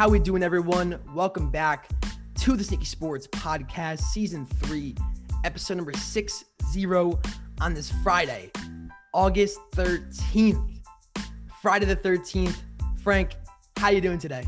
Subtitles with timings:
[0.00, 0.98] How we doing, everyone?
[1.14, 1.86] Welcome back
[2.36, 4.94] to the Sneaky Sports Podcast, Season 3,
[5.44, 6.86] Episode number 60
[7.60, 8.50] on this Friday,
[9.12, 10.80] August 13th.
[11.60, 12.56] Friday the 13th.
[13.02, 13.32] Frank,
[13.76, 14.42] how you doing today?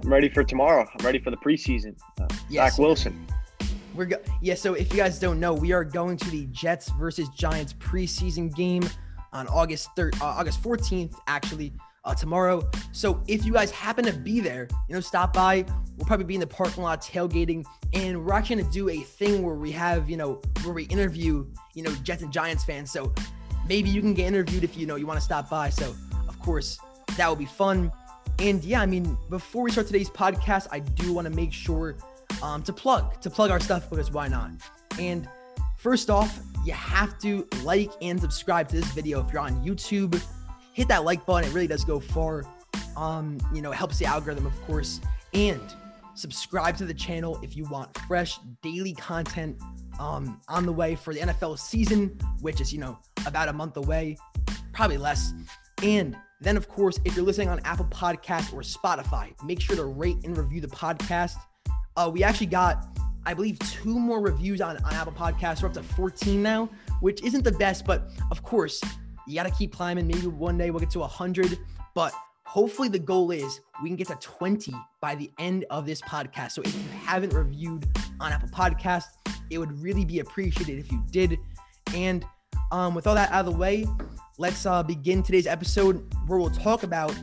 [0.00, 0.88] I'm ready for tomorrow.
[0.96, 1.96] I'm ready for the preseason.
[2.20, 2.74] Uh, Yes.
[2.74, 3.26] Zach Wilson.
[3.96, 4.54] We're go- yeah.
[4.54, 8.54] So if you guys don't know, we are going to the Jets versus Giants preseason
[8.54, 8.88] game
[9.32, 11.72] on August third, uh, August fourteenth, actually
[12.04, 12.68] uh, tomorrow.
[12.92, 15.64] So if you guys happen to be there, you know, stop by.
[15.96, 19.42] We'll probably be in the parking lot tailgating, and we're actually gonna do a thing
[19.42, 22.90] where we have, you know, where we interview, you know, Jets and Giants fans.
[22.90, 23.12] So
[23.68, 25.70] maybe you can get interviewed if you know you want to stop by.
[25.70, 25.94] So
[26.28, 26.78] of course
[27.16, 27.92] that will be fun.
[28.38, 31.96] And yeah, I mean, before we start today's podcast, I do want to make sure
[32.42, 34.50] um, to plug to plug our stuff because why not?
[34.98, 35.28] And
[35.76, 40.20] first off, you have to like and subscribe to this video if you're on YouTube.
[40.72, 42.44] Hit that like button; it really does go far.
[42.96, 45.00] Um, you know, helps the algorithm, of course.
[45.32, 45.60] And
[46.14, 49.58] subscribe to the channel if you want fresh daily content
[49.98, 53.76] um, on the way for the NFL season, which is you know about a month
[53.76, 54.16] away,
[54.72, 55.32] probably less.
[55.82, 59.84] And then, of course, if you're listening on Apple Podcasts or Spotify, make sure to
[59.84, 61.36] rate and review the podcast.
[61.96, 65.62] Uh, we actually got, I believe, two more reviews on, on Apple Podcasts.
[65.62, 66.68] We're up to 14 now,
[67.00, 68.80] which isn't the best, but of course,
[69.26, 70.06] you got to keep climbing.
[70.06, 71.58] Maybe one day we'll get to 100,
[71.94, 72.12] but
[72.44, 76.52] hopefully the goal is we can get to 20 by the end of this podcast.
[76.52, 77.88] So if you haven't reviewed
[78.20, 79.16] on Apple Podcasts,
[79.50, 81.38] it would really be appreciated if you did.
[81.94, 82.24] And
[82.70, 83.86] um, with all that out of the way,
[84.38, 87.14] let's uh, begin today's episode where we'll talk about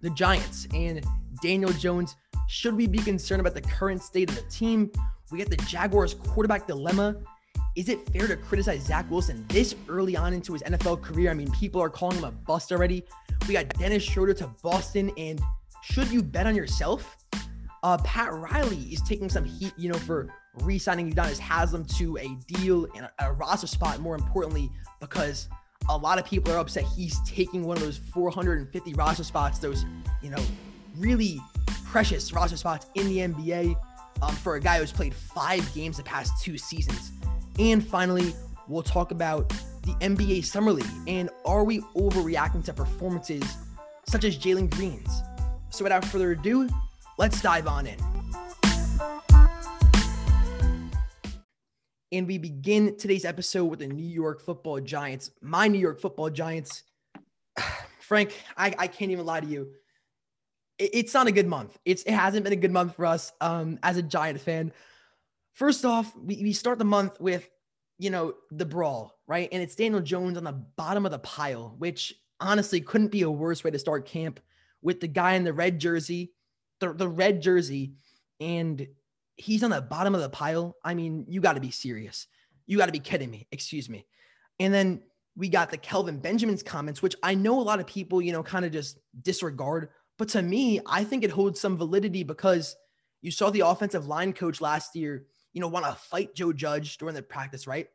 [0.00, 1.04] the Giants and
[1.42, 2.16] Daniel Jones.
[2.48, 4.90] Should we be concerned about the current state of the team?
[5.30, 7.16] We get the Jaguars quarterback dilemma.
[7.76, 11.30] Is it fair to criticize Zach Wilson this early on into his NFL career?
[11.30, 13.04] I mean, people are calling him a bust already.
[13.46, 15.40] We got Dennis Schroeder to Boston, and
[15.82, 17.16] should you bet on yourself?
[17.82, 20.28] Uh, Pat Riley is taking some heat, you know, for
[20.62, 24.00] re-signing Udonis Haslem to a deal and a, roster spot.
[24.00, 24.70] More importantly,
[25.00, 25.48] because
[25.88, 29.86] a lot of people are upset he's taking one of those 450 roster spots, those
[30.20, 30.42] you know,
[30.96, 31.40] really
[31.86, 33.76] precious roster spots in the NBA
[34.22, 37.12] um, for a guy who's played five games the past two seasons.
[37.60, 38.34] And finally,
[38.68, 39.50] we'll talk about
[39.82, 43.42] the NBA Summer League and are we overreacting to performances
[44.08, 45.20] such as Jalen Green's?
[45.68, 46.70] So without further ado,
[47.18, 47.98] let's dive on in.
[52.10, 55.30] And we begin today's episode with the New York Football Giants.
[55.42, 56.84] My New York Football Giants.
[58.00, 59.68] Frank, I, I can't even lie to you.
[60.78, 61.78] It- it's not a good month.
[61.84, 64.72] It's it hasn't been a good month for us um, as a Giant fan.
[65.60, 67.46] First off, we, we start the month with,
[67.98, 69.46] you know, the brawl, right?
[69.52, 73.30] And it's Daniel Jones on the bottom of the pile, which honestly couldn't be a
[73.30, 74.40] worse way to start camp
[74.80, 76.32] with the guy in the red jersey,
[76.78, 77.92] the, the red jersey,
[78.40, 78.88] and
[79.36, 80.78] he's on the bottom of the pile.
[80.82, 82.26] I mean, you got to be serious.
[82.66, 83.46] You got to be kidding me.
[83.52, 84.06] Excuse me.
[84.60, 85.02] And then
[85.36, 88.42] we got the Kelvin Benjamin's comments, which I know a lot of people, you know,
[88.42, 89.90] kind of just disregard.
[90.16, 92.76] But to me, I think it holds some validity because
[93.20, 96.98] you saw the offensive line coach last year, you know, want to fight Joe Judge
[96.98, 97.88] during the practice, right?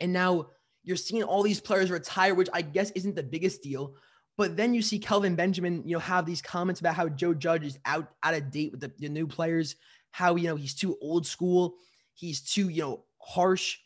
[0.00, 0.48] And now
[0.82, 3.94] you're seeing all these players retire, which I guess isn't the biggest deal.
[4.36, 7.64] But then you see Kelvin Benjamin, you know, have these comments about how Joe Judge
[7.64, 9.76] is out out of date with the, the new players,
[10.10, 11.76] how you know he's too old school,
[12.12, 13.78] he's too you know harsh,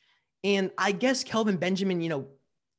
[0.43, 2.27] and I guess Kelvin Benjamin, you know,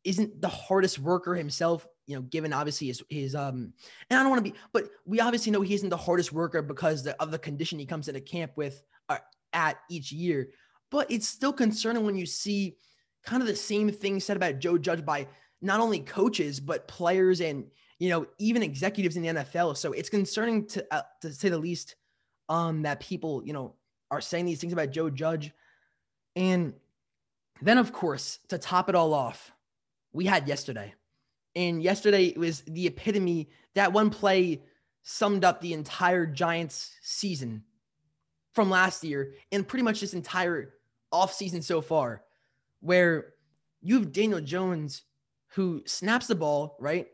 [0.03, 3.73] isn't the hardest worker himself, you know, given obviously his his um,
[4.09, 6.61] and I don't want to be, but we obviously know he isn't the hardest worker
[6.61, 9.17] because the, of the condition he comes into camp with uh,
[9.53, 10.49] at each year.
[10.89, 12.77] But it's still concerning when you see
[13.23, 15.27] kind of the same thing said about Joe Judge by
[15.61, 17.65] not only coaches but players and
[17.99, 19.77] you know even executives in the NFL.
[19.77, 21.95] So it's concerning to uh, to say the least
[22.49, 23.75] um that people you know
[24.09, 25.51] are saying these things about Joe Judge,
[26.35, 26.73] and
[27.61, 29.51] then of course to top it all off,
[30.11, 30.93] we had yesterday,
[31.55, 33.49] and yesterday it was the epitome.
[33.75, 34.63] That one play
[35.03, 37.63] summed up the entire Giants season
[38.53, 40.73] from last year and pretty much this entire
[41.13, 42.23] offseason so far,
[42.79, 43.33] where
[43.81, 45.03] you have Daniel Jones
[45.53, 47.07] who snaps the ball, right?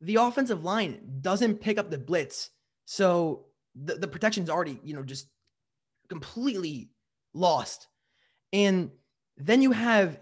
[0.00, 2.50] The offensive line doesn't pick up the blitz.
[2.84, 5.28] So the, the protection's already, you know, just
[6.08, 6.90] completely
[7.34, 7.88] lost.
[8.52, 8.90] And
[9.36, 10.18] then you have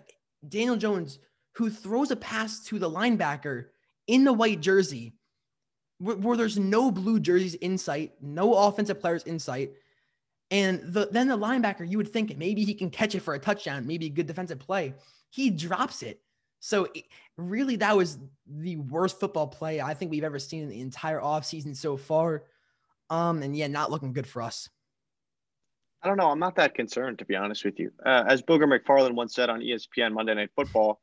[0.49, 1.19] Daniel Jones
[1.57, 3.67] who throws a pass to the linebacker
[4.07, 5.15] in the white jersey
[5.99, 9.73] where, where there's no blue jerseys in sight, no offensive players in sight.
[10.55, 13.41] And the, then the linebacker, you would think maybe he can catch it for a
[13.41, 14.95] touchdown, maybe a good defensive play.
[15.31, 16.21] He drops it.
[16.61, 17.07] So it,
[17.37, 21.21] really, that was the worst football play I think we've ever seen in the entire
[21.21, 22.45] offseason so far.
[23.11, 24.69] Um, and yeah, not looking good for us.
[26.05, 26.31] I don't know.
[26.31, 27.91] I'm not that concerned, to be honest with you.
[28.07, 31.01] Uh, as Booger McFarland once said on ESPN Monday Night Football,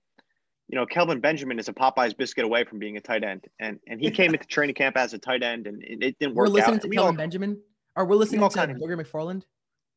[0.69, 3.79] you know, Kelvin Benjamin is a Popeye's biscuit away from being a tight end, and
[3.85, 6.53] and he came into training camp as a tight end, and it didn't work we're
[6.53, 6.81] listening out.
[6.83, 7.59] to Kelvin all, Benjamin,
[7.95, 9.43] or we're listening to kind of, Booger McFarland.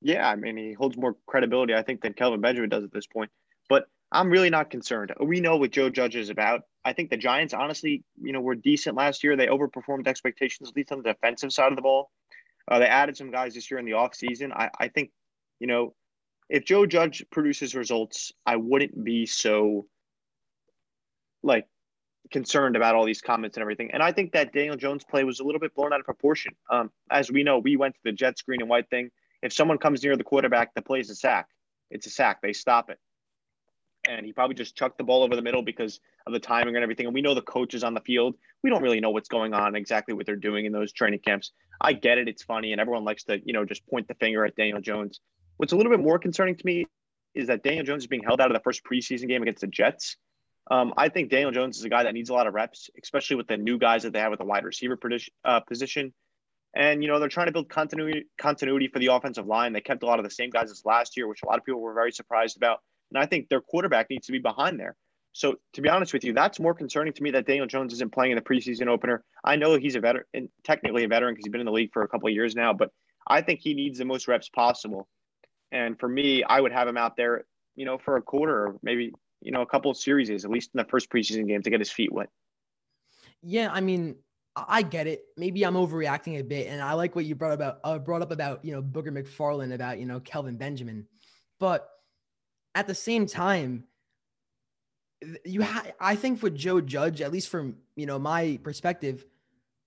[0.00, 3.06] Yeah, I mean, he holds more credibility, I think, than Kelvin Benjamin does at this
[3.06, 3.30] point.
[3.68, 5.12] But I'm really not concerned.
[5.20, 6.62] We know what Joe Judge is about.
[6.84, 9.36] I think the Giants, honestly, you know, were decent last year.
[9.36, 12.10] They overperformed expectations, at least on the defensive side of the ball.
[12.70, 14.52] Uh, they added some guys this year in the offseason.
[14.52, 15.10] I, I think,
[15.58, 15.94] you know,
[16.48, 19.86] if Joe Judge produces results, I wouldn't be so
[21.42, 21.66] like
[22.30, 23.90] concerned about all these comments and everything.
[23.92, 26.54] And I think that Daniel Jones play was a little bit blown out of proportion.
[26.70, 29.10] Um, as we know, we went to the Jets green and white thing.
[29.42, 31.48] If someone comes near the quarterback, the play is a sack.
[31.90, 32.40] It's a sack.
[32.42, 32.98] They stop it
[34.08, 36.82] and he probably just chucked the ball over the middle because of the timing and
[36.82, 37.06] everything.
[37.06, 38.34] And we know the coaches on the field.
[38.62, 41.52] We don't really know what's going on exactly what they're doing in those training camps.
[41.80, 44.44] I get it; it's funny, and everyone likes to you know just point the finger
[44.44, 45.20] at Daniel Jones.
[45.56, 46.86] What's a little bit more concerning to me
[47.34, 49.66] is that Daniel Jones is being held out of the first preseason game against the
[49.66, 50.16] Jets.
[50.70, 53.36] Um, I think Daniel Jones is a guy that needs a lot of reps, especially
[53.36, 54.98] with the new guys that they have with the wide receiver
[55.44, 56.12] uh, position.
[56.76, 59.72] And you know they're trying to build continuity continuity for the offensive line.
[59.72, 61.64] They kept a lot of the same guys as last year, which a lot of
[61.64, 62.80] people were very surprised about.
[63.12, 64.96] And I think their quarterback needs to be behind there.
[65.32, 68.12] So to be honest with you, that's more concerning to me that Daniel Jones isn't
[68.12, 69.24] playing in the preseason opener.
[69.44, 70.24] I know he's a veteran,
[70.62, 72.72] technically a veteran because he's been in the league for a couple of years now,
[72.72, 72.90] but
[73.26, 75.08] I think he needs the most reps possible.
[75.72, 77.44] And for me, I would have him out there,
[77.74, 80.70] you know, for a quarter or maybe, you know, a couple of series, at least
[80.74, 82.28] in the first preseason game to get his feet wet.
[83.42, 84.16] Yeah, I mean,
[84.56, 85.24] I get it.
[85.36, 88.30] Maybe I'm overreacting a bit, and I like what you brought about uh, brought up
[88.30, 91.06] about you know Booger McFarland about you know Kelvin Benjamin,
[91.58, 91.88] but
[92.74, 93.84] at the same time,
[95.44, 99.24] you ha- I think for Joe Judge, at least from you know my perspective,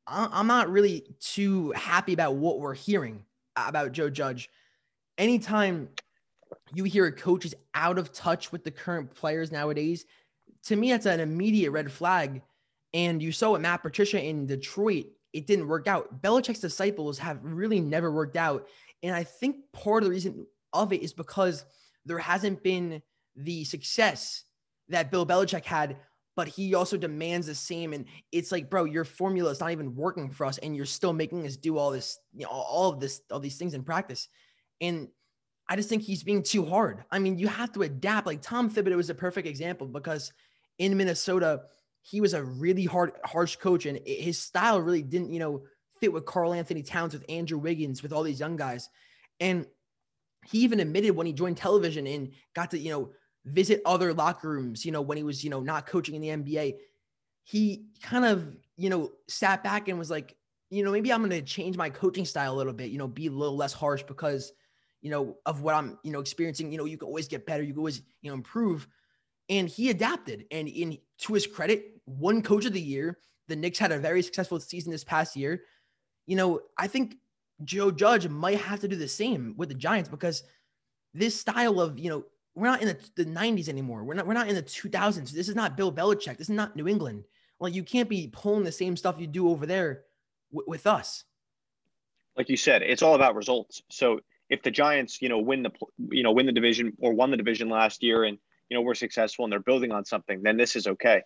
[0.06, 3.24] I'm not really too happy about what we're hearing
[3.56, 4.50] about Joe Judge.
[5.18, 5.90] Anytime
[6.74, 10.06] you hear a coach is out of touch with the current players nowadays,
[10.66, 12.42] to me that's an immediate red flag.
[12.94, 16.22] And you saw with Matt Patricia in Detroit, it didn't work out.
[16.22, 18.68] Belichick's disciples have really never worked out,
[19.04, 21.66] and I think part of the reason of it is because
[22.06, 23.02] there hasn't been
[23.36, 24.44] the success
[24.90, 25.98] that Bill Belichick had,
[26.36, 27.94] but he also demands the same.
[27.94, 31.14] And it's like, bro, your formula is not even working for us, and you're still
[31.14, 34.30] making us do all this, you know, all of this, all these things in practice.
[34.80, 35.10] And
[35.69, 37.04] I just think he's being too hard.
[37.12, 38.25] I mean, you have to adapt.
[38.25, 40.31] Like Tom Thibodeau was a perfect example because
[40.80, 41.64] in Minnesota,
[42.02, 45.64] he was a really hard, harsh coach, and his style really didn't, you know,
[46.00, 48.90] fit with Karl-Anthony Towns, with Andrew Wiggins, with all these young guys.
[49.42, 49.66] And
[50.46, 53.12] he even admitted when he joined television and got to, you know,
[53.44, 56.30] visit other locker rooms, you know, when he was, you know, not coaching in the
[56.30, 56.75] NBA,
[57.44, 60.36] he kind of, you know, sat back and was like,
[60.70, 63.08] you know, maybe I'm going to change my coaching style a little bit, you know,
[63.08, 64.54] be a little less harsh because,
[65.07, 67.63] you know, of what I'm, you know, experiencing, you know, you can always get better,
[67.63, 68.89] you can always, you know, improve.
[69.48, 70.44] And he adapted.
[70.51, 74.21] And in to his credit, won coach of the year, the Knicks had a very
[74.21, 75.63] successful season this past year.
[76.25, 77.15] You know, I think
[77.63, 80.44] Joe Judge might have to do the same with the Giants because
[81.13, 84.03] this style of, you know, we're not in the, the 90s anymore.
[84.03, 85.31] We're not we're not in the 2000s.
[85.31, 86.38] This is not Bill Belichick.
[86.38, 87.24] This is not New England.
[87.62, 90.01] Like you can't be pulling the same stuff you do over there
[90.51, 91.24] w- with us.
[92.36, 93.82] Like you said, it's all about results.
[93.89, 95.72] So if the Giants, you know, win the
[96.10, 98.38] you know win the division or won the division last year, and
[98.70, 101.22] you know we're successful and they're building on something, then this is okay.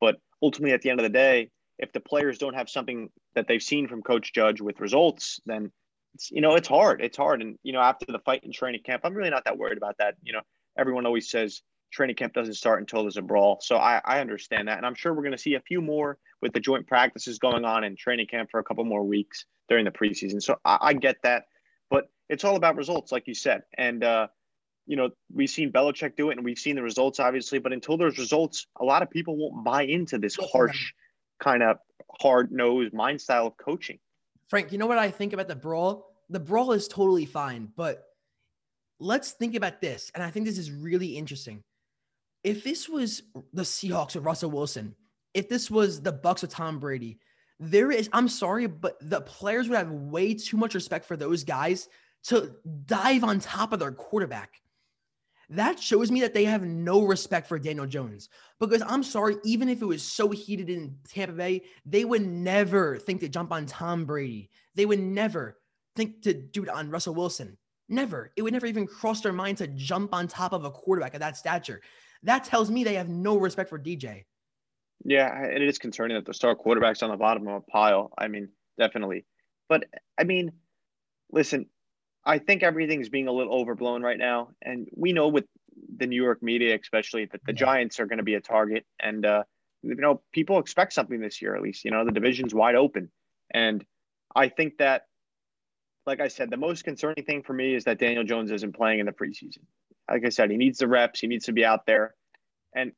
[0.00, 3.46] But ultimately, at the end of the day, if the players don't have something that
[3.48, 5.72] they've seen from Coach Judge with results, then
[6.14, 7.00] it's, you know it's hard.
[7.00, 9.58] It's hard, and you know after the fight in training camp, I'm really not that
[9.58, 10.14] worried about that.
[10.22, 10.42] You know,
[10.78, 11.62] everyone always says
[11.92, 14.94] training camp doesn't start until there's a brawl, so I, I understand that, and I'm
[14.94, 17.96] sure we're going to see a few more with the joint practices going on in
[17.96, 20.42] training camp for a couple more weeks during the preseason.
[20.42, 21.44] So I, I get that,
[21.90, 24.04] but it's all about results, like you said, and.
[24.04, 24.28] uh
[24.86, 27.96] you know, we've seen Belichick do it and we've seen the results, obviously, but until
[27.96, 30.92] there's results, a lot of people won't buy into this harsh
[31.40, 31.78] kind of
[32.20, 33.98] hard nosed mind style of coaching.
[34.48, 36.12] Frank, you know what I think about the brawl?
[36.28, 38.02] The brawl is totally fine, but
[39.00, 40.10] let's think about this.
[40.14, 41.62] And I think this is really interesting.
[42.42, 43.22] If this was
[43.54, 44.94] the Seahawks with Russell Wilson,
[45.32, 47.18] if this was the Bucks with Tom Brady,
[47.60, 51.44] there is, I'm sorry, but the players would have way too much respect for those
[51.44, 51.88] guys
[52.24, 52.54] to
[52.86, 54.60] dive on top of their quarterback
[55.50, 58.28] that shows me that they have no respect for Daniel Jones.
[58.58, 62.98] Because I'm sorry, even if it was so heated in Tampa Bay, they would never
[62.98, 64.50] think to jump on Tom Brady.
[64.74, 65.58] They would never
[65.96, 67.58] think to do it on Russell Wilson.
[67.88, 68.32] Never.
[68.36, 71.20] It would never even cross their mind to jump on top of a quarterback of
[71.20, 71.82] that stature.
[72.22, 74.24] That tells me they have no respect for DJ.
[75.04, 78.12] Yeah, and it is concerning that the star quarterback's on the bottom of a pile.
[78.16, 78.48] I mean,
[78.78, 79.24] definitely.
[79.68, 79.84] But
[80.18, 80.52] I mean,
[81.30, 81.66] listen,
[82.24, 85.44] I think everything's being a little overblown right now, and we know with
[85.96, 87.58] the New York media, especially, that the yeah.
[87.58, 89.42] Giants are going to be a target, and uh,
[89.82, 91.84] you know people expect something this year at least.
[91.84, 93.10] You know the division's wide open,
[93.52, 93.84] and
[94.34, 95.06] I think that,
[96.06, 99.00] like I said, the most concerning thing for me is that Daniel Jones isn't playing
[99.00, 99.64] in the preseason.
[100.10, 102.14] Like I said, he needs the reps, he needs to be out there,
[102.74, 102.92] and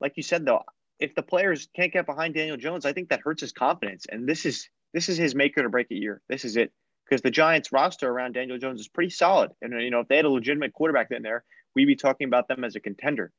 [0.00, 0.62] like you said though,
[1.00, 4.28] if the players can't get behind Daniel Jones, I think that hurts his confidence, and
[4.28, 6.20] this is this is his make or break a year.
[6.28, 6.72] This is it
[7.10, 9.50] because the Giants roster around Daniel Jones is pretty solid.
[9.60, 12.46] And, you know, if they had a legitimate quarterback in there, we'd be talking about
[12.46, 13.32] them as a contender.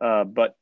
[0.00, 0.56] Uh, but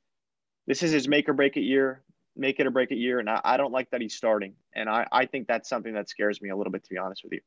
[0.66, 2.02] this is his make or break it year,
[2.36, 3.18] make it or break it year.
[3.18, 4.52] And I, I don't like that he's starting.
[4.74, 7.24] And I, I think that's something that scares me a little bit, to be honest
[7.24, 7.40] with you.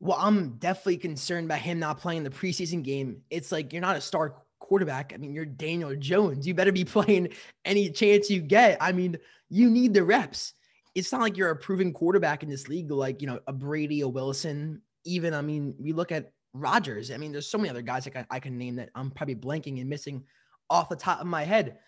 [0.00, 3.22] Well, I'm definitely concerned about him not playing the preseason game.
[3.30, 5.12] It's like you're not a star quarterback.
[5.14, 6.46] I mean, you're Daniel Jones.
[6.46, 7.28] You better be playing
[7.64, 8.78] any chance you get.
[8.80, 10.54] I mean, you need the reps
[10.98, 14.00] it's not like you're a proven quarterback in this league, like, you know, a Brady,
[14.00, 17.12] a Wilson, even, I mean, we look at Rodgers.
[17.12, 19.80] I mean, there's so many other guys I, I can name that I'm probably blanking
[19.80, 20.24] and missing
[20.68, 21.78] off the top of my head.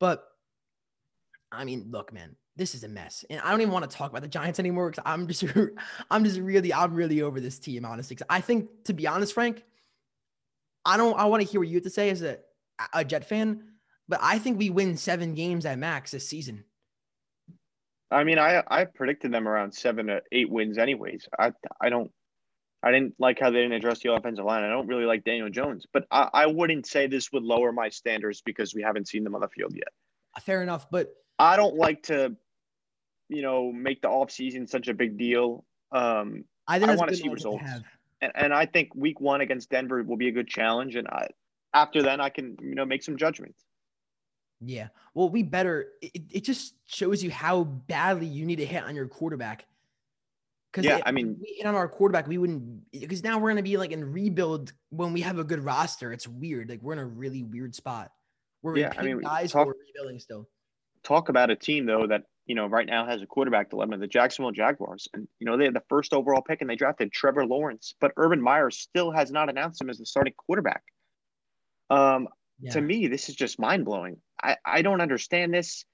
[0.00, 0.24] But
[1.52, 3.24] I mean, look, man, this is a mess.
[3.30, 5.44] And I don't even want to talk about the Giants anymore because I'm just,
[6.10, 8.18] I'm just really, I'm really over this team, honestly.
[8.28, 9.62] I think, to be honest, Frank,
[10.88, 12.38] I don't, I want to hear what you have to say as a,
[12.94, 13.62] a Jet fan,
[14.08, 16.64] but I think we win seven games at max this season.
[18.10, 21.28] I mean, I I predicted them around seven to eight wins, anyways.
[21.38, 22.10] I I don't.
[22.82, 24.62] I didn't like how they didn't address the offensive line.
[24.62, 27.90] I don't really like Daniel Jones, but I, I wouldn't say this would lower my
[27.90, 29.88] standards because we haven't seen them on the field yet.
[30.42, 32.36] Fair enough, but I don't like to,
[33.28, 35.64] you know, make the offseason such a big deal.
[35.90, 37.64] Um, I, I want to see results,
[38.20, 41.28] and, and I think Week One against Denver will be a good challenge, and I,
[41.74, 43.64] after then I can you know make some judgments.
[44.60, 44.88] Yeah.
[45.14, 45.88] Well, we better.
[46.02, 49.66] It, it just shows you how badly you need to hit on your quarterback.
[50.72, 52.90] Because yeah, I mean, we hit on our quarterback, we wouldn't.
[52.92, 56.12] Because now we're gonna be like in rebuild when we have a good roster.
[56.12, 56.68] It's weird.
[56.68, 58.10] Like we're in a really weird spot.
[58.62, 60.48] We're yeah, I mean, guys talk, rebuilding still.
[61.04, 63.98] Talk about a team though that you know right now has a quarterback dilemma.
[63.98, 67.12] The Jacksonville Jaguars, and you know they had the first overall pick and they drafted
[67.12, 70.82] Trevor Lawrence, but Urban Meyer still has not announced him as the starting quarterback.
[71.90, 72.28] Um,
[72.60, 72.72] yeah.
[72.72, 74.16] to me, this is just mind blowing.
[74.42, 75.84] I, I don't understand this.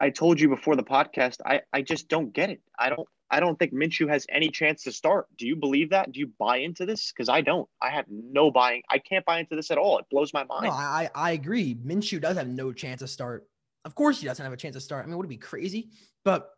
[0.00, 2.60] I told you before the podcast, I, I just don't get it.
[2.76, 5.26] I don't I don't think Minshew has any chance to start.
[5.38, 6.12] Do you believe that?
[6.12, 7.12] Do you buy into this?
[7.12, 7.66] Because I don't.
[7.80, 8.82] I have no buying.
[8.90, 9.98] I can't buy into this at all.
[9.98, 10.64] It blows my mind.
[10.64, 11.74] No, I I agree.
[11.74, 13.46] Minshew does have no chance to start.
[13.84, 15.04] Of course, he doesn't have a chance to start.
[15.04, 15.90] I mean, would it be crazy?
[16.24, 16.50] But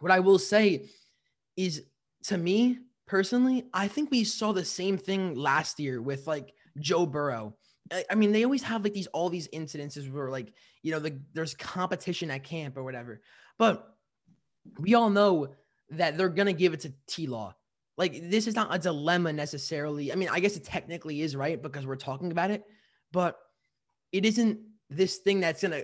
[0.00, 0.88] what I will say
[1.56, 1.84] is,
[2.24, 7.06] to me personally, I think we saw the same thing last year with like Joe
[7.06, 7.54] Burrow
[8.10, 11.18] I mean, they always have like these all these incidences where like you know the,
[11.34, 13.20] there's competition at camp or whatever,
[13.58, 13.96] but
[14.78, 15.54] we all know
[15.90, 17.54] that they're gonna give it to T Law.
[17.98, 20.12] Like this is not a dilemma necessarily.
[20.12, 22.64] I mean, I guess it technically is right because we're talking about it,
[23.12, 23.38] but
[24.12, 25.82] it isn't this thing that's gonna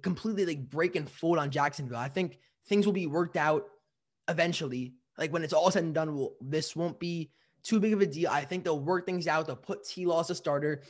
[0.00, 1.98] completely like break and fold on Jacksonville.
[1.98, 3.64] I think things will be worked out
[4.28, 4.94] eventually.
[5.18, 7.30] Like when it's all said and done, will this won't be
[7.62, 8.30] too big of a deal.
[8.30, 9.46] I think they'll work things out.
[9.46, 10.82] They'll put T Law as a starter.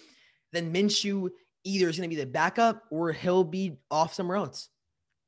[0.53, 1.31] Then Minshew
[1.65, 4.69] either is going to be the backup or he'll be off somewhere else.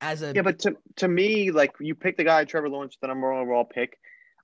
[0.01, 3.09] As a yeah, but to, to me, like you pick the guy Trevor Lawrence, the
[3.09, 3.99] number one overall pick.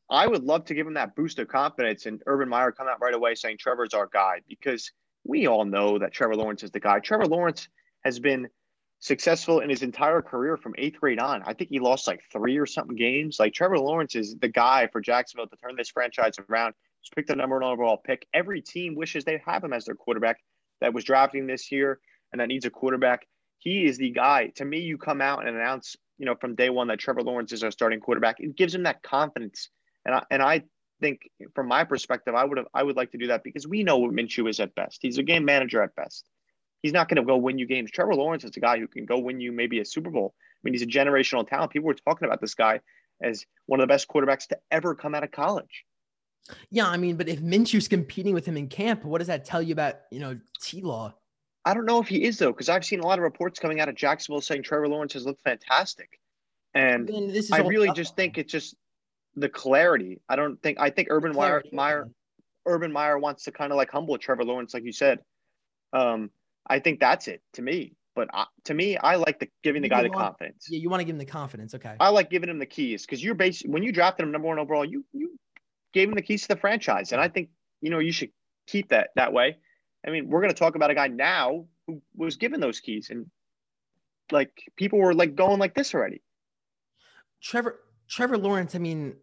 [0.08, 3.00] I would love to give him that boost of confidence and Urban Meyer come out
[3.00, 4.90] right away saying Trevor's our guy because
[5.24, 6.98] we all know that Trevor Lawrence is the guy.
[6.98, 7.68] Trevor Lawrence
[8.04, 8.48] has been
[9.00, 11.42] successful in his entire career from eighth grade on.
[11.44, 13.40] I think he lost like three or something games.
[13.40, 16.74] Like Trevor Lawrence is the guy for Jacksonville to turn this franchise around.
[17.02, 18.26] Just pick the number one overall pick.
[18.34, 20.38] Every team wishes they have him as their quarterback
[20.82, 21.98] that was drafting this year
[22.30, 23.26] and that needs a quarterback.
[23.58, 24.48] He is the guy.
[24.56, 27.52] To me, you come out and announce, you know, from day one that Trevor Lawrence
[27.52, 28.36] is our starting quarterback.
[28.38, 29.70] It gives him that confidence.
[30.04, 30.62] And I, and I
[31.00, 33.82] think from my perspective, I would have I would like to do that because we
[33.82, 34.98] know what Minshew is at best.
[35.00, 36.26] He's a game manager at best.
[36.82, 37.90] He's not going to go win you games.
[37.90, 40.34] Trevor Lawrence is a guy who can go win you maybe a Super Bowl.
[40.38, 41.72] I mean, he's a generational talent.
[41.72, 42.80] People were talking about this guy
[43.22, 45.84] as one of the best quarterbacks to ever come out of college.
[46.70, 49.62] Yeah, I mean, but if Minshew's competing with him in camp, what does that tell
[49.62, 51.14] you about you know T Law?
[51.64, 53.80] I don't know if he is though, because I've seen a lot of reports coming
[53.80, 56.18] out of Jacksonville saying Trevor Lawrence has looked fantastic,
[56.74, 57.10] and
[57.52, 58.74] I really just think it's just
[59.36, 60.20] the clarity.
[60.28, 62.08] I don't think I think Urban Meyer, Meyer
[62.66, 65.20] Urban Meyer wants to kind of like humble Trevor Lawrence, like you said.
[65.92, 66.30] Um,
[66.70, 67.96] I think that's it to me.
[68.14, 70.66] But I, to me, I like the giving the you guy the confidence.
[70.68, 71.74] Yeah, you want to give him the confidence.
[71.74, 71.94] Okay.
[72.00, 74.58] I like giving him the keys because you're basically when you drafted him number one
[74.58, 75.38] overall, you you
[75.92, 77.12] gave him the keys to the franchise.
[77.12, 77.50] And I think,
[77.80, 78.30] you know, you should
[78.66, 79.58] keep that that way.
[80.06, 83.08] I mean, we're going to talk about a guy now who was given those keys
[83.10, 83.26] and
[84.32, 86.22] like people were like going like this already.
[87.42, 89.14] Trevor Trevor Lawrence, I mean,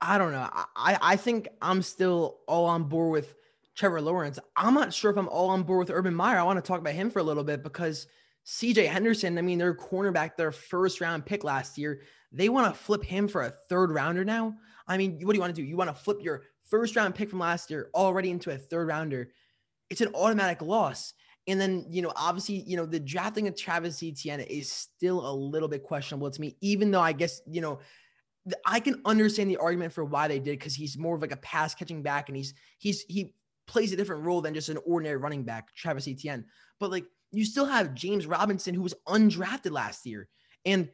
[0.00, 0.48] I don't know.
[0.52, 3.34] I, I think I'm still all on board with
[3.78, 4.40] Trevor Lawrence.
[4.56, 6.38] I'm not sure if I'm all on board with Urban Meyer.
[6.38, 8.08] I want to talk about him for a little bit because
[8.44, 12.78] CJ Henderson, I mean, their cornerback, their first round pick last year, they want to
[12.78, 14.54] flip him for a third rounder now.
[14.88, 15.66] I mean, what do you want to do?
[15.66, 18.88] You want to flip your first round pick from last year already into a third
[18.88, 19.30] rounder.
[19.90, 21.14] It's an automatic loss.
[21.46, 25.32] And then, you know, obviously, you know, the drafting of Travis Etienne is still a
[25.32, 27.78] little bit questionable to me, even though I guess, you know,
[28.66, 31.36] I can understand the argument for why they did because he's more of like a
[31.36, 33.34] pass catching back and he's he's he
[33.68, 36.46] plays a different role than just an ordinary running back, Travis Etienne.
[36.80, 40.28] But like you still have James Robinson who was undrafted last year.
[40.64, 40.88] And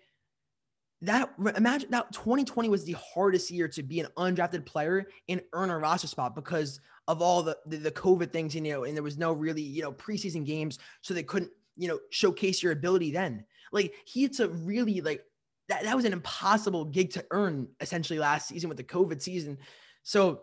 [1.02, 5.71] that imagine that 2020 was the hardest year to be an undrafted player and earn
[5.71, 9.02] a roster spot because of all the, the, the COVID things, you know, and there
[9.02, 10.78] was no really, you know, preseason games.
[11.02, 13.45] So they couldn't, you know, showcase your ability then.
[13.73, 15.23] Like he had to really like
[15.69, 19.59] that, that was an impossible gig to earn essentially last season with the COVID season.
[20.02, 20.43] So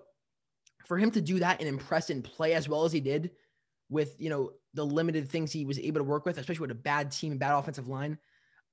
[0.91, 3.31] for him to do that and impress and play as well as he did
[3.89, 6.75] with, you know, the limited things he was able to work with, especially with a
[6.75, 8.17] bad team and bad offensive line,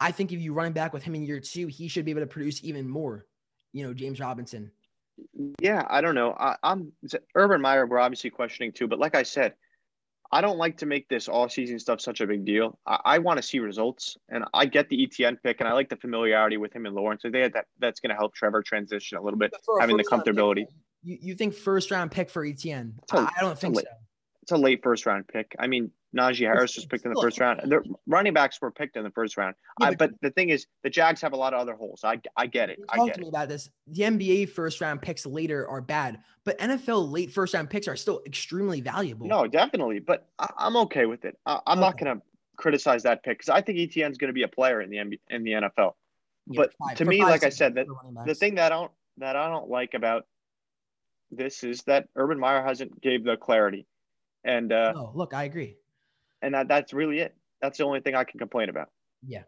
[0.00, 2.22] I think if you run back with him in year two, he should be able
[2.22, 3.24] to produce even more,
[3.72, 4.72] you know, James Robinson.
[5.60, 6.32] Yeah, I don't know.
[6.32, 6.90] I, am
[7.36, 7.86] Urban Meyer.
[7.86, 9.54] We're obviously questioning too, but like I said,
[10.32, 12.80] I don't like to make this all season stuff such a big deal.
[12.84, 15.88] I, I want to see results, and I get the Etienne pick, and I like
[15.88, 17.22] the familiarity with him and Lawrence.
[17.22, 20.66] So they that that's going to help Trevor transition a little bit, having the comfortability.
[20.66, 22.94] Pick, you, you think first round pick for Etienne?
[23.12, 23.84] I I don't think so.
[24.42, 25.54] It's a late first round pick.
[25.58, 27.60] I mean, Najee Harris was picked in the first round.
[27.64, 29.54] The running backs were picked in the first round.
[29.78, 32.00] Yeah, I, but, the thing is, the Jags have a lot of other holes.
[32.02, 32.78] I, I get it.
[32.88, 33.22] I talk get to it.
[33.24, 33.68] me about this.
[33.88, 37.96] The NBA first round picks later are bad, but NFL late first round picks are
[37.96, 39.26] still extremely valuable.
[39.26, 39.98] No, definitely.
[39.98, 41.36] But I, am okay with it.
[41.44, 41.80] I, am okay.
[41.80, 42.22] not going to
[42.56, 45.20] criticize that pick because I think Etienne's going to be a player in the NBA,
[45.28, 45.92] in the NFL.
[46.46, 47.86] Yeah, but five, to me, like I said, that
[48.24, 50.24] the thing that I don't that I don't like about
[51.30, 53.86] this is that Urban Meyer hasn't gave the clarity.
[54.44, 55.76] And uh, oh, look, I agree
[56.42, 57.34] and that, that's really it.
[57.60, 58.90] That's the only thing I can complain about.
[59.26, 59.42] Yeah.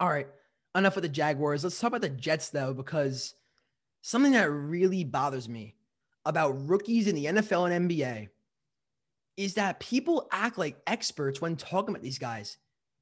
[0.00, 0.26] All right.
[0.74, 1.64] Enough of the Jaguars.
[1.64, 3.34] Let's talk about the Jets though, because
[4.00, 5.74] something that really bothers me
[6.24, 8.28] about rookies in the NFL and NBA
[9.36, 12.58] is that people act like experts when talking about these guys.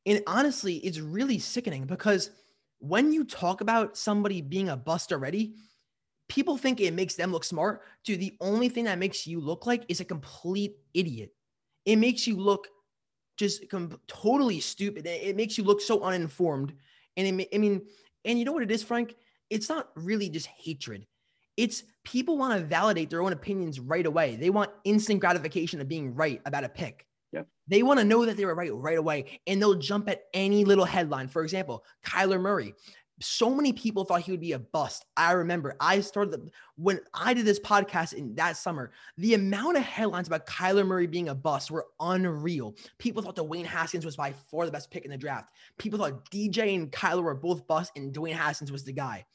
[0.07, 2.31] And honestly, it's really sickening because
[2.79, 5.55] when you talk about somebody being a bust already,
[6.31, 7.83] people think it makes them look smart.
[8.05, 11.35] Dude, the only thing that makes you look like is a complete idiot.
[11.85, 12.69] It makes you look
[13.37, 15.07] just com- totally stupid.
[15.07, 16.73] It, makes you look so uninformed.
[17.17, 17.83] And it, I mean,
[18.25, 19.17] and you know what it is, Frank?
[19.51, 21.05] It's not really just hatred.
[21.57, 24.37] It's people want to validate their own opinions right away.
[24.37, 27.07] They want instant gratification of being right about a pick.
[27.33, 27.49] Yep.
[27.67, 30.65] They want to know that they were right right away, and they'll jump at any
[30.65, 31.29] little headline.
[31.29, 32.75] For example, Kyler Murray
[33.21, 35.05] so many people thought he would be a bust.
[35.17, 39.77] I remember I started the, when I did this podcast in that summer, the amount
[39.77, 42.75] of headlines about Kyler Murray being a bust were unreal.
[42.99, 45.51] People thought Dwayne Haskins was by far the best pick in the draft.
[45.79, 49.27] People thought DJ and Kyler were both bust and Dwayne Haskins was the guy.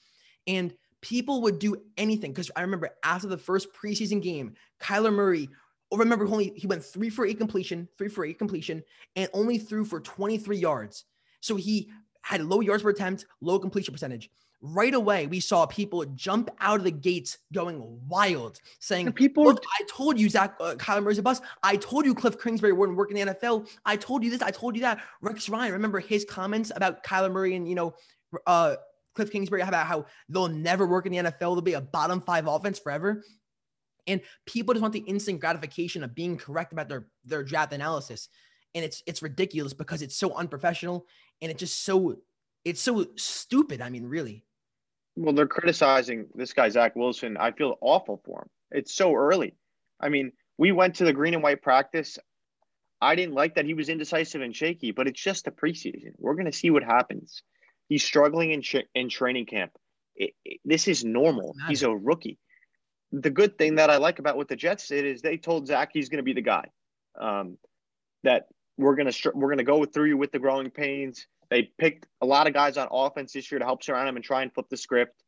[0.48, 5.50] And people would do anything because I remember after the first preseason game, Kyler Murray
[5.91, 8.84] oh, remember only he went three for eight completion, three for eight completion,
[9.15, 11.06] and only threw for 23 yards.
[11.41, 11.91] So he
[12.25, 14.31] had low yards per attempt, low completion percentage.
[14.61, 19.63] Right away, we saw people jump out of the gates going wild, saying, people, Look,
[19.79, 21.43] I told you Zach uh, Kyler Murray's a bust.
[21.61, 23.69] I told you Cliff Kingsbury wouldn't work in the NFL.
[23.85, 24.41] I told you this.
[24.41, 25.03] I told you that.
[25.21, 27.93] Rex Ryan, remember his comments about Kyler Murray and, you know,
[28.47, 28.77] uh,
[29.13, 31.39] Cliff Kingsbury about how they'll never work in the NFL.
[31.39, 33.23] They'll be a bottom five offense forever.
[34.07, 38.29] And people just want the instant gratification of being correct about their, their draft analysis.
[38.73, 41.05] And it's it's ridiculous because it's so unprofessional
[41.41, 42.17] and it's just so
[42.63, 43.82] it's so stupid.
[43.82, 44.43] I mean, really.
[45.15, 47.38] Well, they're criticizing this guy Zach Wilson.
[47.38, 48.50] I feel awful for him.
[48.71, 49.56] It's so early.
[50.00, 52.17] I mean, we went to the green and white practice.
[53.02, 56.13] I didn't like that he was indecisive and shaky, but it's just the preseason.
[56.17, 57.43] We're going to see what happens.
[57.88, 59.71] He's struggling in sh- in training camp.
[60.15, 61.54] It, it, this is normal.
[61.67, 62.39] He's a rookie.
[63.12, 65.91] The good thing that I like about what the Jets did is they told Zach
[65.93, 66.65] he's going to be the guy.
[67.19, 67.58] Um,
[68.24, 71.27] that we're to we're to go through you with the growing pains.
[71.49, 74.25] They picked a lot of guys on offense this year to help surround him and
[74.25, 75.21] try and flip the script.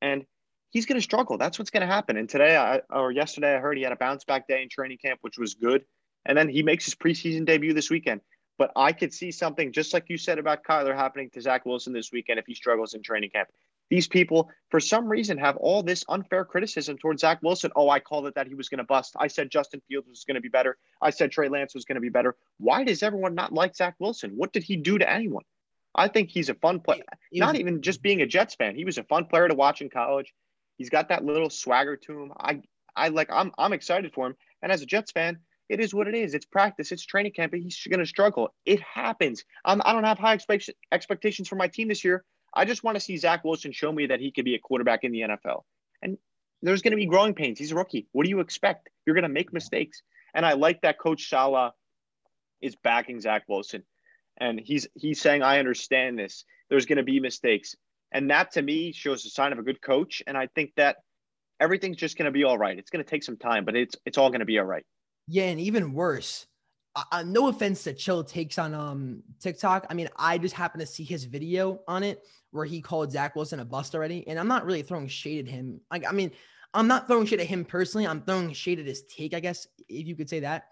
[0.00, 0.24] And
[0.70, 1.36] he's to struggle.
[1.36, 2.16] That's what's to happen.
[2.16, 4.98] And today, I, or yesterday, I heard he had a bounce back day in training
[4.98, 5.84] camp, which was good.
[6.26, 8.20] And then he makes his preseason debut this weekend.
[8.56, 11.92] But I could see something just like you said about Kyler happening to Zach Wilson
[11.92, 13.48] this weekend if he struggles in training camp.
[13.90, 17.70] These people, for some reason, have all this unfair criticism towards Zach Wilson.
[17.76, 19.14] Oh, I called it that he was going to bust.
[19.18, 20.78] I said Justin Fields was going to be better.
[21.02, 22.34] I said Trey Lance was going to be better.
[22.58, 24.32] Why does everyone not like Zach Wilson?
[24.36, 25.44] What did he do to anyone?
[25.94, 27.04] I think he's a fun player.
[27.32, 28.74] Not even just being a Jets fan.
[28.74, 30.34] He was a fun player to watch in college.
[30.76, 32.32] He's got that little swagger to him.
[32.38, 32.62] I
[32.96, 34.34] I like I'm I'm excited for him.
[34.62, 36.34] And as a Jets fan, it is what it is.
[36.34, 36.92] It's practice.
[36.92, 37.54] It's training camp.
[37.54, 38.54] He's going to struggle.
[38.66, 39.44] It happens.
[39.64, 42.24] I'm, I don't have high expect- expectations for my team this year.
[42.54, 45.04] I just want to see Zach Wilson show me that he could be a quarterback
[45.04, 45.62] in the NFL.
[46.02, 46.18] And
[46.62, 47.58] there's going to be growing pains.
[47.58, 48.06] He's a rookie.
[48.12, 48.88] What do you expect?
[49.06, 50.02] You're going to make mistakes.
[50.34, 51.72] And I like that Coach Saleh
[52.60, 53.84] is backing Zach Wilson,
[54.38, 56.44] and he's he's saying, "I understand this.
[56.70, 57.76] There's going to be mistakes."
[58.10, 60.22] And that to me shows a sign of a good coach.
[60.26, 60.96] And I think that
[61.60, 62.78] everything's just going to be all right.
[62.78, 64.84] It's going to take some time, but it's it's all going to be all right.
[65.28, 66.46] Yeah, and even worse,
[66.96, 69.86] uh, no offense to Chill takes on um TikTok.
[69.90, 73.34] I mean, I just happened to see his video on it where he called Zach
[73.34, 75.80] Wilson a bust already, and I'm not really throwing shade at him.
[75.90, 76.30] Like, I mean,
[76.72, 78.06] I'm not throwing shade at him personally.
[78.06, 80.68] I'm throwing shade at his take, I guess, if you could say that.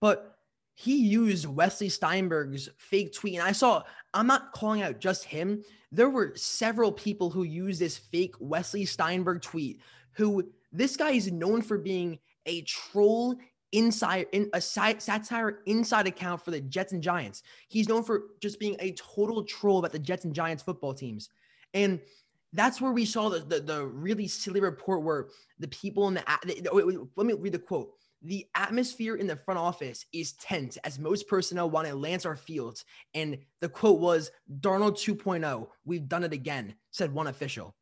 [0.00, 0.36] But
[0.74, 3.82] he used Wesley Steinberg's fake tweet, and I saw.
[4.12, 5.62] I'm not calling out just him.
[5.92, 9.80] There were several people who used this fake Wesley Steinberg tweet.
[10.14, 13.36] Who this guy is known for being a troll
[13.72, 17.42] inside in a satire inside account for the Jets and Giants.
[17.68, 21.28] He's known for just being a total troll about the Jets and Giants football teams.
[21.74, 22.00] And
[22.52, 25.28] that's where we saw the the, the really silly report where
[25.58, 27.92] the people in the, the wait, wait, let me read the quote.
[28.22, 32.36] The atmosphere in the front office is tense as most personnel want to Lance our
[32.36, 32.84] fields.
[33.14, 34.30] And the quote was
[34.60, 35.68] Darnold 2.0.
[35.86, 37.74] We've done it again, said one official.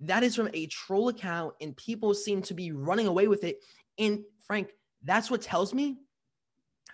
[0.00, 3.58] That is from a troll account, and people seem to be running away with it.
[3.98, 4.70] And Frank,
[5.02, 5.98] that's what tells me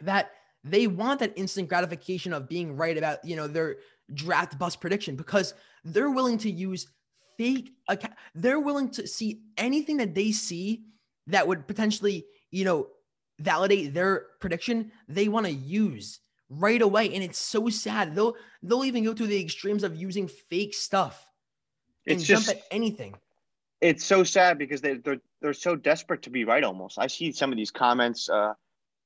[0.00, 0.32] that
[0.64, 3.76] they want that instant gratification of being right about, you know, their
[4.14, 6.88] draft bust prediction because they're willing to use
[7.38, 8.14] fake account.
[8.34, 10.84] They're willing to see anything that they see
[11.28, 12.88] that would potentially, you know,
[13.38, 14.90] validate their prediction.
[15.08, 18.14] They want to use right away, and it's so sad.
[18.14, 21.28] They'll they'll even go to the extremes of using fake stuff
[22.06, 23.14] and it's just, jump at anything.
[23.80, 26.64] It's so sad because they they're they're so desperate to be right.
[26.64, 28.28] Almost, I see some of these comments.
[28.28, 28.54] Uh,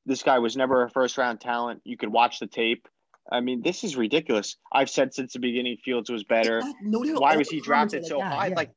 [0.06, 1.80] this guy was never a first round talent.
[1.84, 2.88] You could watch the tape.
[3.30, 4.56] I mean, this is ridiculous.
[4.72, 6.62] I've said since the beginning Fields was better.
[6.82, 8.48] No, Why was he drafted so high?
[8.48, 8.54] Yeah.
[8.56, 8.70] Like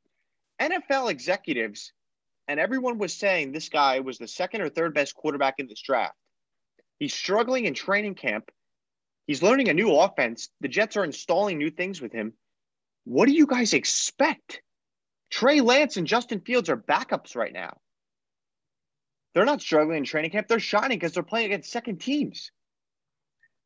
[0.59, 1.93] NFL executives
[2.47, 5.81] and everyone was saying this guy was the second or third best quarterback in this
[5.81, 6.15] draft.
[6.99, 8.51] He's struggling in training camp.
[9.27, 10.49] He's learning a new offense.
[10.61, 12.33] The Jets are installing new things with him.
[13.05, 14.61] What do you guys expect?
[15.33, 17.75] Trey Lance and Justin Fields are backups right now.
[19.33, 20.47] They're not struggling in training camp.
[20.47, 22.51] They're shining because they're playing against second teams.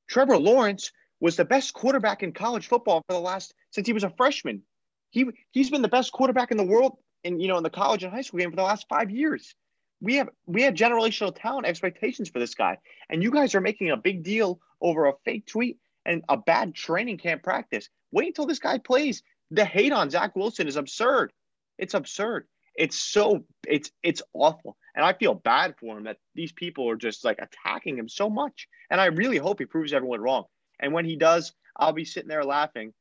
[0.07, 4.05] Trevor Lawrence was the best quarterback in college football for the last since he was
[4.05, 4.61] a freshman.
[5.09, 8.01] He he's been the best quarterback in the world in you know in the college
[8.01, 9.53] and high school game for the last five years.
[9.99, 12.77] We have we have generational talent expectations for this guy,
[13.09, 16.75] and you guys are making a big deal over a fake tweet and a bad
[16.75, 17.89] training camp practice.
[18.13, 19.21] Wait until this guy plays.
[19.51, 21.33] The hate on Zach Wilson is absurd.
[21.77, 22.47] It's absurd.
[22.75, 24.77] It's so it's it's awful.
[24.95, 28.29] And I feel bad for him that these people are just like attacking him so
[28.29, 28.67] much.
[28.89, 30.45] And I really hope he proves everyone wrong.
[30.79, 32.93] And when he does, I'll be sitting there laughing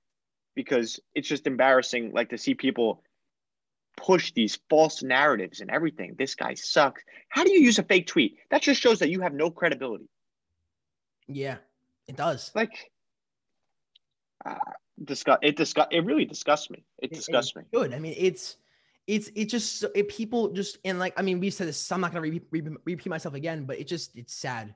[0.54, 3.02] because it's just embarrassing like to see people
[3.96, 6.14] push these false narratives and everything.
[6.18, 7.02] This guy sucks.
[7.28, 8.38] How do you use a fake tweet?
[8.50, 10.08] That just shows that you have no credibility.
[11.26, 11.56] Yeah,
[12.06, 12.50] it does.
[12.54, 12.90] Like
[14.44, 14.54] uh,
[15.02, 16.84] disgust it disgust it really disgusts me.
[16.98, 17.64] It disgusts it, me.
[17.72, 17.94] Good.
[17.94, 18.56] I mean, it's
[19.06, 21.76] it's it just it, people just and like I mean we said this.
[21.78, 22.42] So I'm not gonna repeat,
[22.84, 24.74] repeat myself again, but it just it's sad.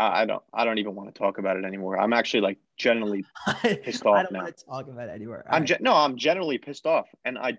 [0.00, 1.98] I don't I don't even want to talk about it anymore.
[1.98, 3.24] I'm actually like generally
[3.82, 4.42] pissed off I don't now.
[4.44, 5.44] want to talk about it anymore.
[5.48, 5.80] All I'm right.
[5.80, 7.58] no, I'm generally pissed off, and I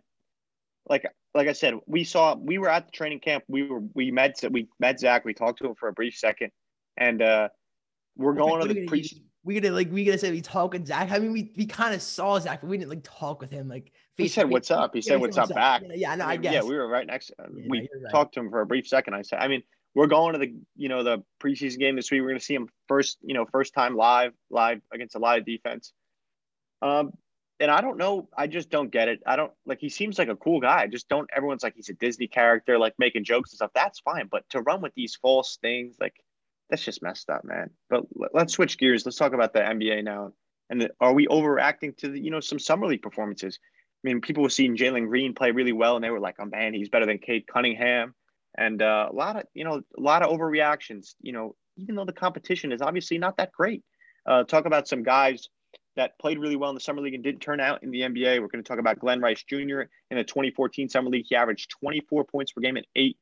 [0.87, 3.43] like like I said, we saw we were at the training camp.
[3.49, 5.25] We were we met we met Zach.
[5.25, 6.51] We talked to him for a brief second,
[6.95, 7.49] and uh
[8.15, 9.03] we're going to the pre
[9.43, 11.11] we gonna like we gonna say we talk with Zach.
[11.11, 13.67] I mean, we, we kind of saw Zach, but we didn't like talk with him.
[13.67, 15.83] Like he said, "What's up?" He said, "What's up?" Back.
[15.83, 16.53] Yeah, yeah no, I, I guess.
[16.53, 17.31] Yeah, we were right next.
[17.39, 18.11] Yeah, we right.
[18.11, 19.13] talked to him for a brief second.
[19.13, 19.63] I said, "I mean,
[19.95, 22.21] we're going to the you know the preseason game this week.
[22.21, 25.93] We're gonna see him first, you know, first time live, live against a live defense."
[26.81, 27.11] Um,
[27.59, 28.29] and I don't know.
[28.37, 29.21] I just don't get it.
[29.25, 29.79] I don't like.
[29.79, 30.81] He seems like a cool guy.
[30.81, 31.29] I just don't.
[31.35, 33.71] Everyone's like he's a Disney character, like making jokes and stuff.
[33.75, 36.15] That's fine, but to run with these false things, like
[36.69, 37.71] that's just messed up, man.
[37.89, 39.05] But let's switch gears.
[39.05, 40.33] Let's talk about the NBA now.
[40.69, 43.59] And the, are we overreacting to the, you know, some summer league performances?
[44.03, 46.45] I mean, people were seeing Jalen Green play really well, and they were like, "Oh
[46.45, 48.15] man, he's better than Cade Cunningham."
[48.57, 51.15] And uh, a lot of, you know, a lot of overreactions.
[51.21, 53.83] You know, even though the competition is obviously not that great.
[54.25, 55.49] Uh, talk about some guys
[55.95, 58.39] that played really well in the summer league and didn't turn out in the NBA.
[58.41, 59.81] We're going to talk about Glen Rice Jr.
[60.11, 61.25] in the 2014 summer league.
[61.27, 63.17] He averaged 24 points per game and eight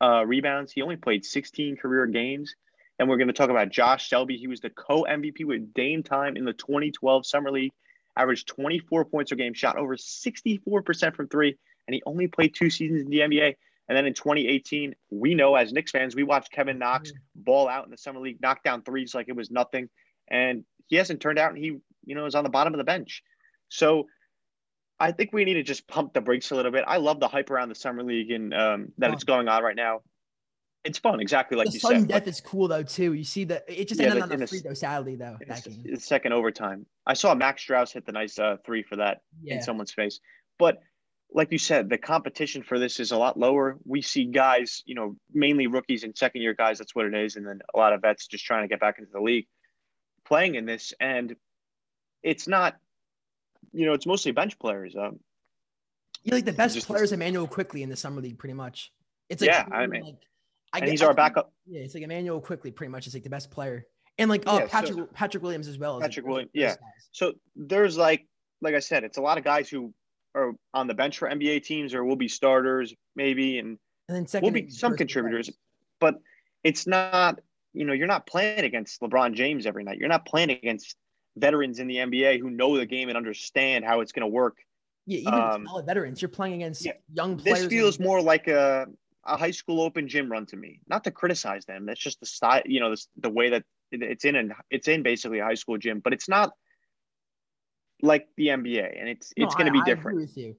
[0.00, 0.72] uh, rebounds.
[0.72, 2.54] He only played 16 career games
[2.98, 4.36] And we're going to talk about Josh Selby.
[4.36, 7.72] He was the co MVP with Dame time in the 2012 Summer League,
[8.16, 12.70] averaged 24 points a game, shot over 64% from three, and he only played two
[12.70, 13.56] seasons in the NBA.
[13.88, 17.84] And then in 2018, we know as Knicks fans, we watched Kevin Knox ball out
[17.84, 19.90] in the summer league, knock down threes like it was nothing,
[20.28, 21.50] and he hasn't turned out.
[21.50, 23.22] And he, you know, is on the bottom of the bench.
[23.68, 24.06] So
[24.98, 26.84] I think we need to just pump the brakes a little bit.
[26.86, 29.76] I love the hype around the summer league and um, that it's going on right
[29.76, 30.00] now.
[30.84, 32.08] It's fun, exactly like the you sudden said.
[32.08, 33.14] death is cool though too.
[33.14, 34.74] You see that it just Yeah, ended on a the free throw.
[34.74, 35.82] Sadly though, that game.
[35.86, 36.84] it's second overtime.
[37.06, 40.20] I saw Max Strus hit the nice uh, three for that Yeah, in someone's face.
[40.58, 40.78] But
[41.32, 43.78] like you said, the competition for this is a lot lower.
[43.86, 46.78] We see guys, you know, mainly rookies and second year guys.
[46.78, 48.98] That's what it is, and then a lot of vets just trying to get back
[48.98, 49.46] into the league,
[50.26, 51.34] playing in this, and
[52.22, 52.76] it's not,
[53.72, 54.94] you know, it's mostly bench players.
[54.94, 55.18] Um,
[56.22, 58.92] you're like the best just- players, Emmanuel Quickley in the summer league, pretty much.
[59.30, 60.14] It's like Yeah, I mean, like,
[60.74, 61.52] I and he's our backup.
[61.66, 63.06] Yeah, it's like Emmanuel Quickley, pretty much.
[63.06, 63.86] Is like the best player,
[64.18, 65.94] and like oh Yeah, so- Patrick Patrick Williams as well.
[65.94, 66.68] like, Patrick Williams, yeah.
[66.68, 66.78] guys.
[67.12, 68.26] So there's like,
[68.60, 69.94] like I said, it's a lot of guys who
[70.34, 74.24] are on the bench for NBA teams or will be starters maybe, and and then
[74.26, 75.48] 2nd will be some contributors,
[76.00, 76.16] but
[76.64, 77.38] it's not,
[77.72, 79.98] you know, you're not playing against LeBron James every night.
[79.98, 80.96] You're not playing against
[81.36, 84.56] veterans in the NBA who know the game and understand how it's going to work.
[85.06, 86.20] Yeah, even um, solid veterans.
[86.20, 87.60] You're playing against yeah, young players.
[87.60, 88.86] This feels more like a,
[89.26, 90.80] a high school open gym run to me.
[90.88, 91.86] Not to criticize them.
[91.86, 95.02] That's just the style, you know, the, the way that it's in and it's in
[95.02, 96.52] basically a high school gym, but it's not
[98.02, 100.18] like the NBA and it's No, it's going to be I agree different.
[100.18, 100.56] with you.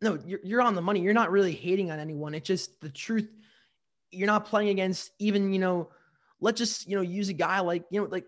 [0.00, 1.00] No, you're, you're on the money.
[1.00, 2.34] You're not really hating on anyone.
[2.34, 3.28] It's just the truth.
[4.10, 5.90] You're not playing against even, you know,
[6.40, 8.26] let's just, you know, use a guy like, you know, like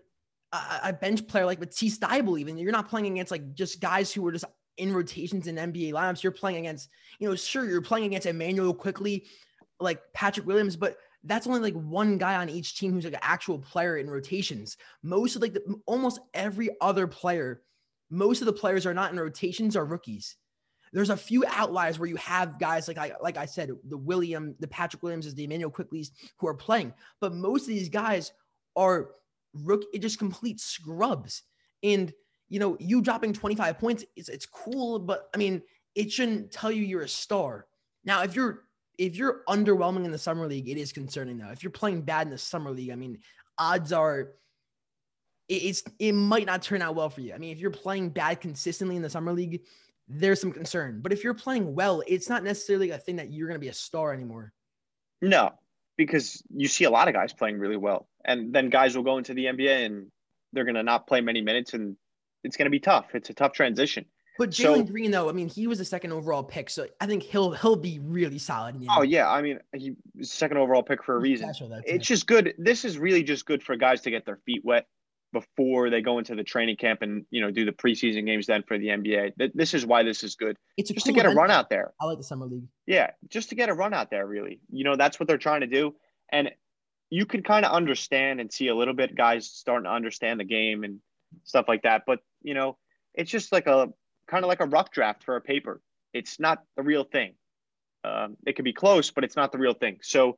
[0.53, 2.57] a, a bench player like Matisse Thybulle even.
[2.57, 4.45] You're not playing against like just guys who were just
[4.77, 6.23] in rotations in NBA lineups.
[6.23, 9.25] You're playing against, you know, sure, you're playing against Emmanuel Quickley,
[9.79, 13.19] like Patrick Williams, but that's only like one guy on each team who's like an
[13.21, 14.77] actual player in rotations.
[15.03, 17.61] Most of like the, almost every other player,
[18.09, 20.37] most of the players are not in rotations are rookies
[20.95, 24.55] there's a few outliers where you have guys like I like I said, the William,
[24.59, 28.31] the Patrick Williams, is the Emmanuel Quickleys who are playing, but most of these guys
[28.77, 29.09] are
[29.53, 31.43] rookie, it just complete scrubs.
[31.83, 32.13] And
[32.47, 35.63] you know, you dropping 25 points, it's cool, but I mean,
[35.95, 37.67] it shouldn't tell you you're a star.
[38.05, 38.64] Now, if you're
[38.97, 41.49] if you're underwhelming in the summer league, it is concerning though.
[41.49, 43.19] If you're playing bad in the summer league, I mean,
[43.57, 44.33] odds are
[45.47, 47.33] it's it might not turn out well for you.
[47.33, 49.61] I mean, if you're playing bad consistently in the summer league,
[50.07, 50.99] there's some concern.
[51.01, 53.69] But if you're playing well, it's not necessarily a thing that you're going to be
[53.69, 54.53] a star anymore.
[55.21, 55.53] No,
[55.97, 59.17] because you see a lot of guys playing really well, and then guys will go
[59.17, 60.11] into the NBA and
[60.53, 61.95] they're going to not play many minutes, and
[62.43, 63.13] it's going to be tough.
[63.13, 64.05] It's a tough transition.
[64.37, 67.05] But So- Jalen Green, though, I mean, he was a second overall pick, so I
[67.05, 68.75] think he'll he'll be really solid.
[68.75, 71.47] In the Oh yeah, I mean he second overall pick for a reason.
[71.47, 71.83] special, though, too.
[71.87, 72.53] It's just good.
[72.57, 74.87] This is really just good for guys to get their feet wet
[75.33, 78.63] before they go into the training camp and you know do the preseason games then
[78.63, 79.51] for the NBA.
[79.53, 81.93] This is why this is good, it's just cool to get a run out there.
[81.99, 82.67] I like the summer league.
[82.87, 84.59] Yeah, just to get a run out there, really.
[84.71, 85.95] You know, that's what they're trying to do.
[86.31, 86.51] And
[87.09, 90.43] you can kind of understand and see a little bit guys starting to understand the
[90.45, 90.99] game and
[91.43, 92.03] stuff like that.
[92.07, 92.77] But, you know,
[93.13, 93.89] it's just like a
[94.27, 95.81] kind of like a rough draft for a paper.
[96.13, 97.35] It's not the real thing.
[98.03, 99.99] Um, it could be close, but it's not the real thing.
[100.01, 100.37] So,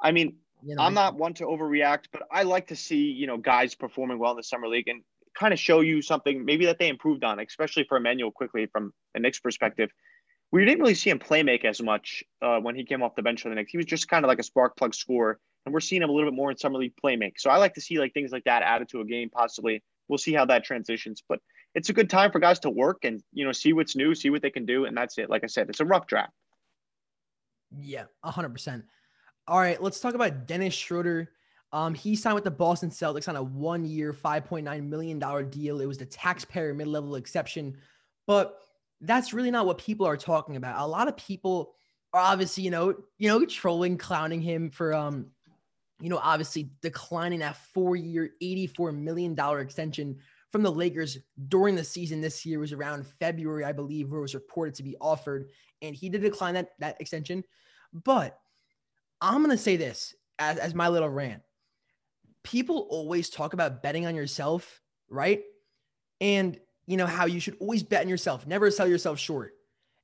[0.00, 3.26] I mean, You know, I'm not one to overreact, but I like to see, you
[3.26, 5.02] know, guys performing well in the summer league and
[5.38, 8.92] kind of show you something maybe that they improved on, especially for Emmanuel Quickley from
[9.14, 9.90] a Knicks perspective.
[10.50, 13.22] We didn't really see him play make as much uh, when he came off the
[13.22, 13.70] bench for the Knicks.
[13.70, 16.12] He was just kind of like a spark plug scorer, and we're seeing him a
[16.12, 17.38] little bit more in summer league play make.
[17.38, 19.82] So I like to see like things like that added to a game possibly.
[20.08, 21.38] We'll see how that transitions, but
[21.78, 24.30] it's a good time for guys to work and you know see what's new, see
[24.30, 25.30] what they can do, and that's it.
[25.30, 26.32] Like I said, it's a rough draft.
[27.80, 28.84] Yeah, hundred percent.
[29.46, 31.30] All right, let's talk about Dennis Schroeder.
[31.72, 35.44] Um, he signed with the Boston Celtics on a one-year, five point nine million dollar
[35.44, 35.80] deal.
[35.80, 37.76] It was the taxpayer mid-level exception,
[38.26, 38.58] but
[39.00, 40.80] that's really not what people are talking about.
[40.80, 41.74] A lot of people
[42.12, 45.26] are obviously, you know, you know, trolling, clowning him for, um,
[46.00, 50.18] you know, obviously declining that four-year, eighty-four million dollar extension
[50.52, 52.20] from the Lakers during the season.
[52.20, 55.48] This year was around February, I believe, where it was reported to be offered,
[55.82, 57.44] and he did decline that that extension.
[57.92, 58.38] But
[59.20, 61.42] I'm gonna say this as, as my little rant.
[62.44, 64.80] People always talk about betting on yourself,
[65.10, 65.42] right?
[66.20, 69.54] And you know how you should always bet on yourself, never sell yourself short.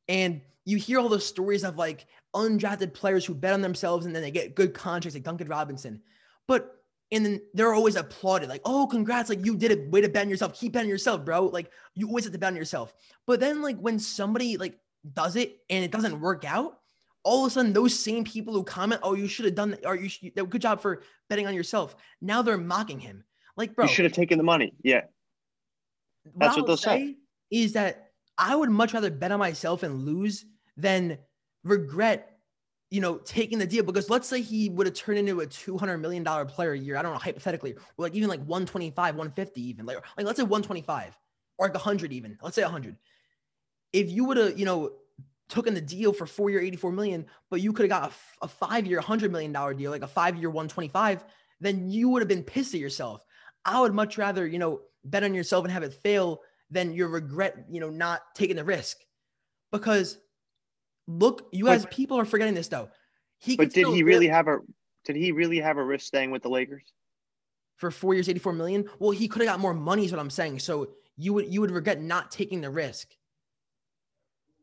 [0.08, 4.14] And you hear all those stories of like undrafted players who bet on themselves and
[4.14, 6.02] then they get good contracts like Duncan Robinson.
[6.46, 6.83] But
[7.14, 9.88] and then they're always applauded, like, oh, congrats, like you did it.
[9.88, 10.58] Way to bet on yourself.
[10.58, 11.46] Keep betting yourself, bro.
[11.46, 12.92] Like you always have to bet on yourself.
[13.26, 14.78] But then, like when somebody like
[15.12, 16.80] does it and it doesn't work out,
[17.22, 19.86] all of a sudden those same people who comment, "Oh, you should have done that,"
[19.86, 23.24] or "You should, good job for betting on yourself," now they're mocking him.
[23.56, 24.74] Like, bro, you should have taken the money.
[24.82, 25.02] Yeah,
[26.36, 26.98] that's what, what they'll say.
[26.98, 27.16] say.
[27.50, 30.44] Is that I would much rather bet on myself and lose
[30.76, 31.18] than
[31.62, 32.33] regret,
[32.90, 33.84] you know, taking the deal.
[33.84, 36.78] Because let's say he would have turned into a two hundred million dollar player a
[36.78, 36.96] year.
[36.96, 39.98] I don't know, hypothetically, or like even like one twenty five, one fifty, even like
[40.16, 41.16] like let's say one twenty five
[41.58, 42.38] or like hundred even.
[42.42, 42.96] Let's say hundred.
[43.92, 44.92] If you would have, you know,
[45.48, 48.44] took in the deal for four year 84 million, but you could have got a,
[48.44, 51.24] a five year, $100 million deal, like a five year 125,
[51.60, 53.24] then you would have been pissed at yourself.
[53.64, 57.08] I would much rather, you know, bet on yourself and have it fail than your
[57.08, 58.98] regret, you know, not taking the risk.
[59.70, 60.18] Because
[61.06, 62.88] look, you guys, people are forgetting this though.
[63.38, 64.58] He but did he really have a
[65.04, 66.84] did he really have a risk staying with the Lakers?
[67.76, 68.88] For four years, 84 million?
[68.98, 70.60] Well, he could have got more money, is what I'm saying.
[70.60, 73.08] So you would you would regret not taking the risk.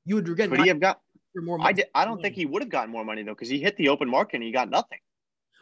[0.05, 0.49] You would regret.
[0.49, 0.99] But he have got
[1.35, 1.57] more.
[1.57, 1.69] Money.
[1.69, 3.77] I did, I don't think he would have gotten more money though, because he hit
[3.77, 4.99] the open market and he got nothing.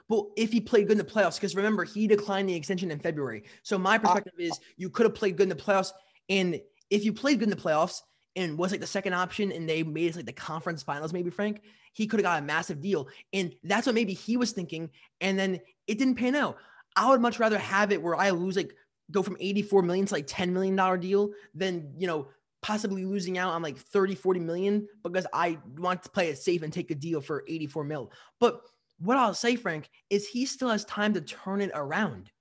[0.07, 2.99] Well, if he played good in the playoffs, because remember he declined the extension in
[2.99, 3.43] February.
[3.61, 5.91] So my uh, perspective uh, is you could have played good in the playoffs,
[6.29, 8.01] and if you played good in the playoffs
[8.39, 11.29] and was like the second option, and they made it like the conference finals, maybe
[11.29, 11.61] Frank,
[11.93, 14.89] he could have got a massive deal, and that's what maybe he was thinking,
[15.21, 16.57] and then it didn't pan out.
[16.95, 18.73] I would much rather have it where I lose like
[19.11, 22.27] go from 84 million to like 10 million dollar deal than you know
[22.61, 26.61] possibly losing out on like 30, 40 million because I want to play it safe
[26.61, 28.11] and take a deal for 84 mil.
[28.39, 28.61] But
[28.99, 32.31] what I'll say, Frank, is he still has time to turn it around.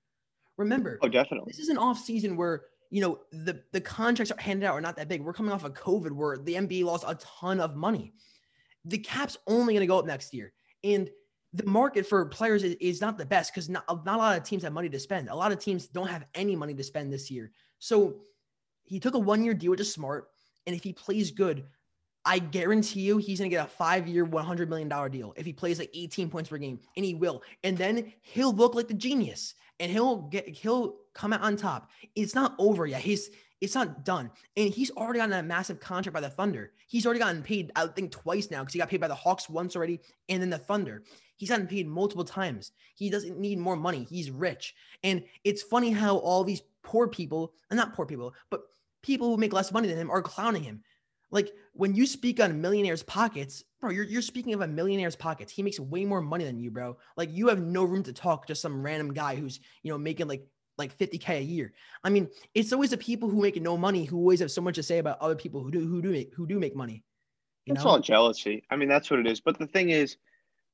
[0.57, 1.53] Remember, oh, definitely.
[1.53, 4.81] This is an off season where you know the the contracts are handed out are
[4.81, 5.23] not that big.
[5.23, 8.15] We're coming off of COVID where the NBA lost a ton of money.
[8.85, 11.11] The cap's only going to go up next year, and
[11.53, 14.45] the market for players is, is not the best because not, not a lot of
[14.45, 15.29] teams have money to spend.
[15.29, 17.51] A lot of teams don't have any money to spend this year.
[17.79, 18.21] So
[18.85, 20.29] he took a one year deal, which is smart.
[20.67, 21.65] And if he plays good,
[22.25, 25.53] I guarantee you he's going to get a five year, $100 million deal if he
[25.53, 27.43] plays like 18 points per game, and he will.
[27.65, 31.91] And then he'll look like the genius and he'll get, he'll come out on top.
[32.15, 33.01] It's not over yet.
[33.01, 34.31] He's, it's not done.
[34.57, 36.73] And he's already gotten a massive contract by the Thunder.
[36.87, 39.49] He's already gotten paid, I think, twice now because he got paid by the Hawks
[39.49, 41.03] once already and then the Thunder.
[41.37, 42.73] He's gotten paid multiple times.
[42.95, 44.07] He doesn't need more money.
[44.09, 44.75] He's rich.
[45.03, 48.63] And it's funny how all these poor people, and not poor people, but
[49.03, 50.83] people who make less money than him are clowning him.
[51.31, 55.53] Like when you speak on millionaires' pockets, bro, you're, you're speaking of a millionaire's pockets.
[55.53, 56.97] He makes way more money than you, bro.
[57.17, 60.29] Like you have no room to talk to some random guy who's, you know, making
[60.29, 60.47] like
[60.79, 61.73] like 50k a year.
[62.05, 64.77] I mean, it's always the people who make no money who always have so much
[64.77, 67.03] to say about other people who do who do make who do make money.
[67.67, 68.65] It's all jealousy.
[68.71, 69.41] I mean, that's what it is.
[69.41, 70.17] But the thing is,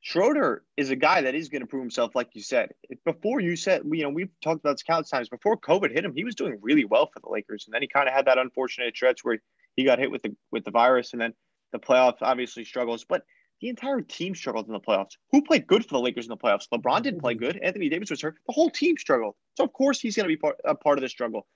[0.00, 2.72] Schroeder is a guy that is going to prove himself, like you said.
[3.04, 5.28] Before you said, you know, we've talked about scouts times.
[5.28, 7.88] Before COVID hit him, he was doing really well for the Lakers, and then he
[7.88, 9.38] kind of had that unfortunate stretch where
[9.76, 11.34] he got hit with the with the virus, and then
[11.72, 13.04] the playoffs obviously struggles.
[13.04, 13.22] But
[13.60, 15.16] the entire team struggled in the playoffs.
[15.30, 16.68] Who played good for the Lakers in the playoffs?
[16.72, 17.58] LeBron didn't play good.
[17.62, 18.36] Anthony Davis was hurt.
[18.46, 19.36] The whole team struggled.
[19.56, 21.46] So of course he's going to be part, a part of the struggle.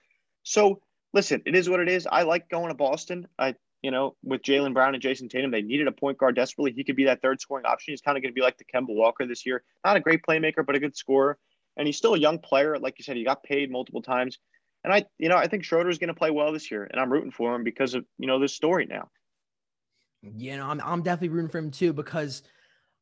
[0.43, 0.81] So
[1.13, 2.07] listen, it is what it is.
[2.11, 3.27] I like going to Boston.
[3.39, 6.73] I you know, with Jaylen Brown and Jayson Tatum, they needed a point guard desperately.
[6.73, 7.93] He could be that third scoring option.
[7.93, 9.63] He's kind of going to be like the Kemba Walker this year.
[9.85, 11.39] Not a great playmaker, but a good scorer.
[11.77, 12.77] And he's still a young player.
[12.79, 14.39] Like you said, he got paid multiple times.
[14.89, 16.99] And I, you know, I think Schroeder is going to play well this year, and
[16.99, 19.11] I'm rooting for him because of you know this story now.
[20.23, 22.43] You know, I'm I'm definitely rooting for him too because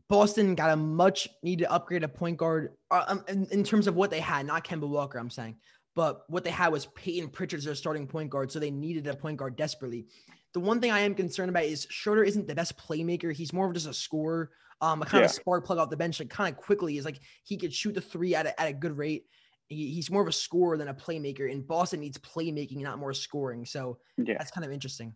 [0.08, 3.94] Boston got a much needed upgrade at point guard uh, um, in, in, terms of
[3.94, 5.16] what they had, not Kemba Walker.
[5.16, 5.58] I'm saying,
[5.94, 9.06] but what they had was Payton Pritchard as their starting point guard, so they needed
[9.06, 10.08] a point guard desperately.
[10.54, 13.32] The one thing I am concerned about is Schroeder isn't the best playmaker.
[13.32, 15.26] He's more of just a scorer, um, a kind yeah.
[15.26, 16.98] of spark plug off the bench, like kind of Quickley.
[16.98, 19.26] Is like he could shoot the three at a, at a good rate.
[19.68, 23.12] He, he's more of a scorer than a playmaker, and Boston needs playmaking, not more
[23.12, 23.64] scoring.
[23.64, 24.36] So yeah.
[24.38, 25.14] that's kind of interesting.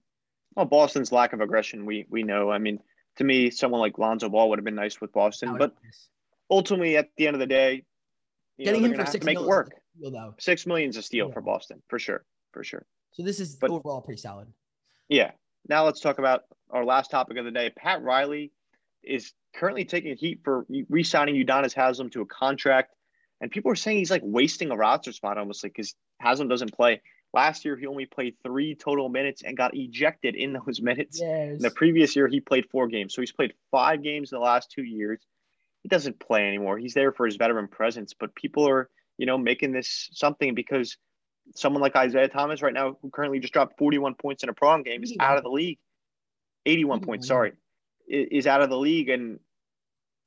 [0.57, 2.51] Well, Boston's lack of aggression, we we know.
[2.51, 2.81] I mean,
[3.17, 6.09] to me, someone like Lonzo Ball would have been nice with Boston, but nice.
[6.51, 7.85] ultimately, at the end of the day,
[8.59, 9.73] getting know, him for six make it work.
[9.97, 11.35] Steal, six million is a steal yeah.
[11.35, 12.85] for Boston, for sure, for sure.
[13.13, 14.49] So this is but, overall pretty solid.
[15.09, 15.33] Yeah.
[15.69, 17.71] Now let's talk about our last topic of the day.
[17.77, 18.51] Pat Riley
[19.03, 22.95] is currently taking heat for re-signing Udonis Haslem to a contract,
[23.41, 26.75] and people are saying he's like wasting a roster spot almost like because Haslem doesn't
[26.75, 27.01] play.
[27.33, 31.21] Last year he only played three total minutes and got ejected in those minutes.
[31.21, 31.57] Yes.
[31.57, 34.45] In the previous year he played four games, so he's played five games in the
[34.45, 35.21] last two years.
[35.83, 36.77] He doesn't play anymore.
[36.77, 40.97] He's there for his veteran presence, but people are you know making this something because
[41.55, 44.83] someone like Isaiah Thomas right now, who currently just dropped 41 points in a pro-am
[44.83, 45.79] game, is out of the league.
[46.67, 47.53] 81 points, sorry,
[48.07, 49.41] is out of the league and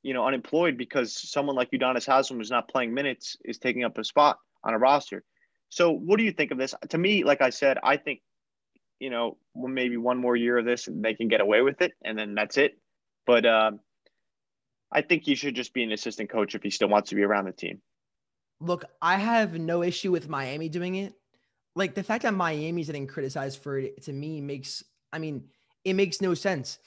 [0.04, 3.98] you know unemployed because someone like Udonis Haslem who's not playing minutes is taking up
[3.98, 5.24] a spot on a roster.
[5.70, 6.74] So, what do you think of this?
[6.90, 8.20] To me, like I said, I think
[9.00, 11.92] you know maybe one more year of this and they can get away with it,
[12.04, 12.78] and then that's it.
[13.26, 13.80] But um,
[14.92, 17.22] I think he should just be an assistant coach if he still wants to be
[17.22, 17.80] around the team.
[18.60, 21.14] Look, I have no issue with Miami doing it.
[21.74, 25.48] Like the fact that Miami's getting criticized for it to me makes, I mean,
[25.84, 26.78] it makes no sense.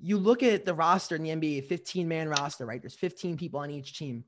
[0.00, 2.80] You look at the roster in the NBA, 15 man roster, right?
[2.80, 4.24] There's 15 people on each team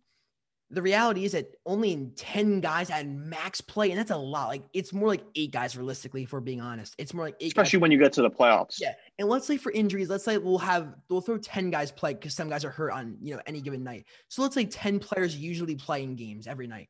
[0.73, 4.49] the reality is that only 10 guys had max play, and that's a lot.
[4.49, 6.95] Like it's more like eight guys realistically, if we're being honest.
[6.97, 7.83] It's more like eight Especially guys.
[7.83, 8.81] when you get to the playoffs.
[8.81, 8.95] Yeah.
[9.19, 12.35] And let's say for injuries, let's say we'll have we'll throw 10 guys play because
[12.35, 14.07] some guys are hurt on you know any given night.
[14.29, 16.89] So let's say 10 players usually play in games every night.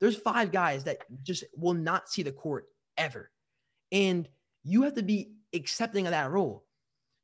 [0.00, 2.66] There's five guys that just will not see the court
[2.96, 3.32] ever.
[3.90, 4.28] And
[4.62, 6.64] you have to be accepting of that role.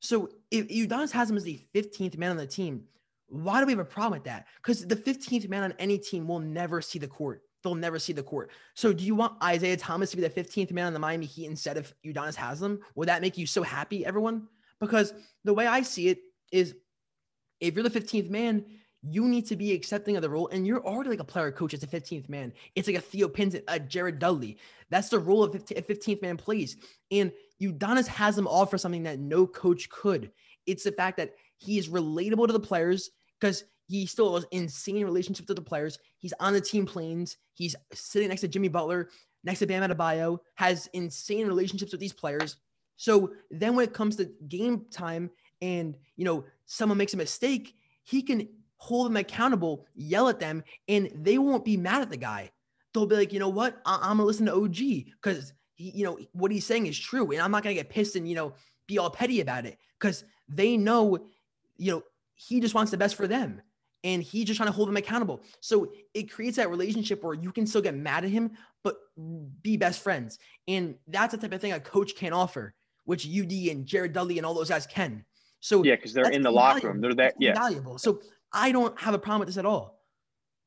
[0.05, 2.84] So if Udonis Haslem is the 15th man on the team,
[3.28, 4.46] why do we have a problem with that?
[4.57, 7.40] Because the 15th man on any team will never see the court.
[7.62, 8.50] They'll never see the court.
[8.74, 11.46] So do you want Isaiah Thomas to be the 15th man on the Miami Heat
[11.46, 12.80] instead of Udonis Haslem?
[12.96, 14.46] Would that make you so happy, everyone?
[14.78, 16.18] Because the way I see it
[16.52, 16.74] is
[17.61, 18.66] if you're the 15th man,
[19.07, 20.48] you need to be accepting of the role.
[20.48, 22.52] And you're already like a player coach as a 15th man.
[22.74, 24.57] It's like a Theo Pinson, a uh, Jared Dudley.
[24.90, 26.76] That's the role of 15th man plays.
[27.11, 30.30] And Udonis has them all for something that no coach could.
[30.66, 35.05] It's the fact that he is relatable to the players because he still has insane
[35.05, 35.98] relationships with the players.
[36.18, 37.36] He's on the team planes.
[37.52, 39.11] He's sitting next to Jimmy Butler,
[39.42, 42.57] next to Bam Adebayo, has insane relationships with these players.
[42.96, 45.30] So then when it comes to game time
[45.61, 47.74] and, you know, someone makes a mistake,
[48.05, 48.48] he can
[48.85, 52.51] hold them accountable, yell at them, and they won't be mad at the guy.
[52.93, 53.80] They'll be like, you know what?
[53.87, 57.30] I- am gonna listen to OG because he, you know, what he's saying is true.
[57.30, 58.53] And I'm not gonna get pissed and, you know,
[58.87, 61.18] be all petty about it because they know,
[61.78, 62.03] you know,
[62.35, 63.62] he just wants the best for them
[64.05, 65.43] and he's just trying to hold them accountable.
[65.61, 68.51] So it creates that relationship where you can still get mad at him,
[68.82, 68.97] but
[69.62, 70.39] be best friends.
[70.68, 72.74] And that's the type of thing a coach can offer,
[73.07, 75.24] which UD and Jared Dudley and all those guys can.
[75.61, 77.01] So yeah, because they're in the locker room.
[77.01, 77.97] They're that yeah valuable.
[77.97, 78.20] So
[78.55, 80.00] I don't have a problem with this at all.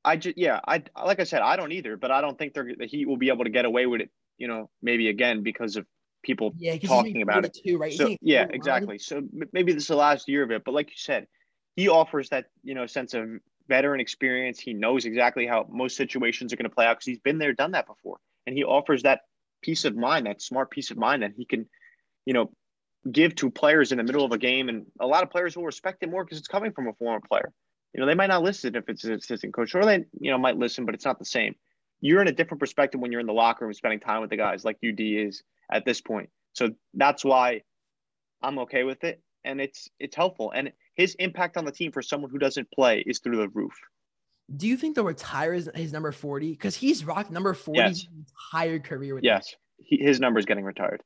[0.04, 2.72] I just yeah, I like I said, I don't either, but I don't think they're
[2.78, 4.12] the Heat will be able to get away with it.
[4.38, 5.86] You know, maybe again because of
[6.24, 7.58] people yeah, talking about it.
[7.66, 7.94] Too, right?
[7.94, 9.00] So yeah, exactly.
[9.00, 9.22] So
[9.54, 11.28] maybe this is the last year of it, but like you said,
[11.76, 13.28] he offers that you know sense of
[13.68, 14.60] veteran experience.
[14.60, 17.54] He knows exactly how most situations are going to play out because he's been there,
[17.54, 19.22] done that before, and he offers that
[19.62, 21.68] peace of mind, that smart peace of mind that he can,
[22.26, 22.52] you know,
[23.12, 25.66] give to players in the middle of a game, and a lot of players will
[25.66, 27.52] respect it more because it's coming from a former player.
[27.94, 30.38] You know, they might not listen if it's an assistant coach, or they you know
[30.38, 31.56] might listen, but it's not the same.
[32.02, 34.38] You're in a different perspective when you're in the locker room spending time with the
[34.38, 36.30] guys like UD is at this point.
[36.54, 37.62] So that's why
[38.42, 40.52] I'm okay with it, and it's it's helpful.
[40.52, 43.74] And his impact on the team for someone who doesn't play is through the roof.
[44.56, 46.52] Do you think they'll retire his, his number 40?
[46.52, 47.90] Because he's rocked number 40 yes.
[47.90, 48.08] his
[48.54, 49.54] entire career with Yes.
[49.78, 51.04] He, his number is getting retired.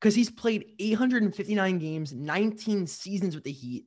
[0.00, 3.84] Because he's played 859 games, 19 seasons with the Heat,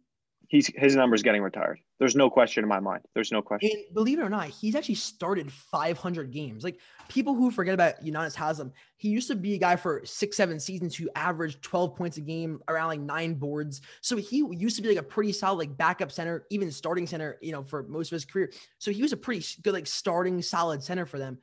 [0.48, 1.80] he's his number is getting retired.
[2.00, 3.02] There's no question in my mind.
[3.14, 3.70] There's no question.
[3.74, 6.64] And believe it or not, he's actually started 500 games.
[6.64, 10.38] Like people who forget about Udonis Haslem, he used to be a guy for six,
[10.38, 13.82] seven seasons who averaged 12 points a game, around like nine boards.
[14.02, 17.38] So he used to be like a pretty solid like backup center, even starting center,
[17.42, 18.52] you know, for most of his career.
[18.78, 21.38] So he was a pretty good like starting solid center for them.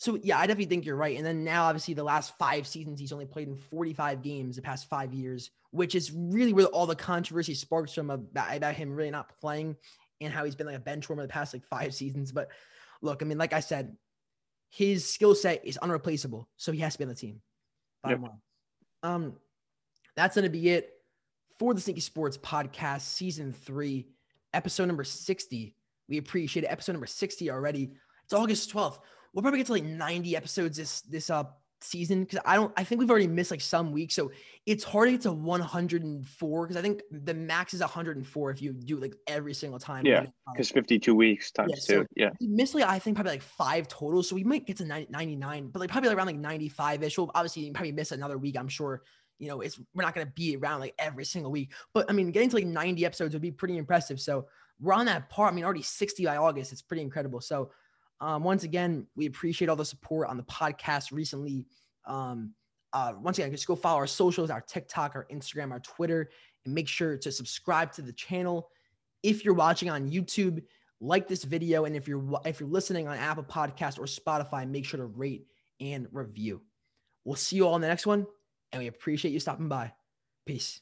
[0.00, 1.18] So yeah, I definitely think you're right.
[1.18, 4.62] And then now, obviously, the last five seasons, he's only played in 45 games the
[4.62, 8.94] past five years, which is really where all the controversy sparks from about, about him
[8.94, 9.76] really not playing
[10.22, 12.32] and how he's been like a bench warmer the past like five seasons.
[12.32, 12.48] But
[13.02, 13.94] look, I mean, like I said,
[14.70, 17.42] his skill set is unreplaceable, so he has to be on the team.
[18.02, 18.30] Bottom yep.
[18.30, 18.40] line.
[19.02, 19.34] Um,
[20.16, 20.94] that's gonna be it
[21.58, 24.08] for the Sneaky Sports Podcast, season three,
[24.54, 25.76] episode number 60.
[26.08, 26.68] We appreciate it.
[26.68, 27.90] Episode number 60 already.
[28.24, 29.00] It's August 12th
[29.32, 31.44] we'll probably get to like 90 episodes this this uh
[31.82, 34.14] season because I don't I think we've already missed like some weeks.
[34.14, 34.30] So
[34.66, 38.72] it's hard to get to 104 because I think the max is 104 if you
[38.72, 40.04] do like every single time.
[40.06, 42.02] Yeah, because 52 weeks times yeah, two.
[42.02, 42.30] So yeah.
[42.40, 44.22] We missed like I think probably like five total.
[44.22, 47.18] So we might get to 99, but like probably around like 95-ish.
[47.18, 49.02] We'll obviously probably miss another week, I'm sure.
[49.38, 51.72] You know, it's we're not gonna be around like every single week.
[51.94, 54.20] But I mean, getting to like 90 episodes would be pretty impressive.
[54.20, 54.46] So
[54.80, 55.52] we're on that part.
[55.52, 56.72] I mean, already 60 by August.
[56.72, 57.40] It's pretty incredible.
[57.40, 57.70] So
[58.20, 61.66] um, once again, we appreciate all the support on the podcast recently.
[62.06, 62.54] Um,
[62.92, 66.30] uh, once again, just go follow our socials, our TikTok, our Instagram, our Twitter,
[66.64, 68.68] and make sure to subscribe to the channel.
[69.22, 70.62] If you're watching on YouTube,
[71.00, 74.84] like this video, and if you're if you're listening on Apple Podcast or Spotify, make
[74.84, 75.46] sure to rate
[75.80, 76.60] and review.
[77.24, 78.26] We'll see you all in the next one,
[78.72, 79.92] and we appreciate you stopping by.
[80.44, 80.80] Peace.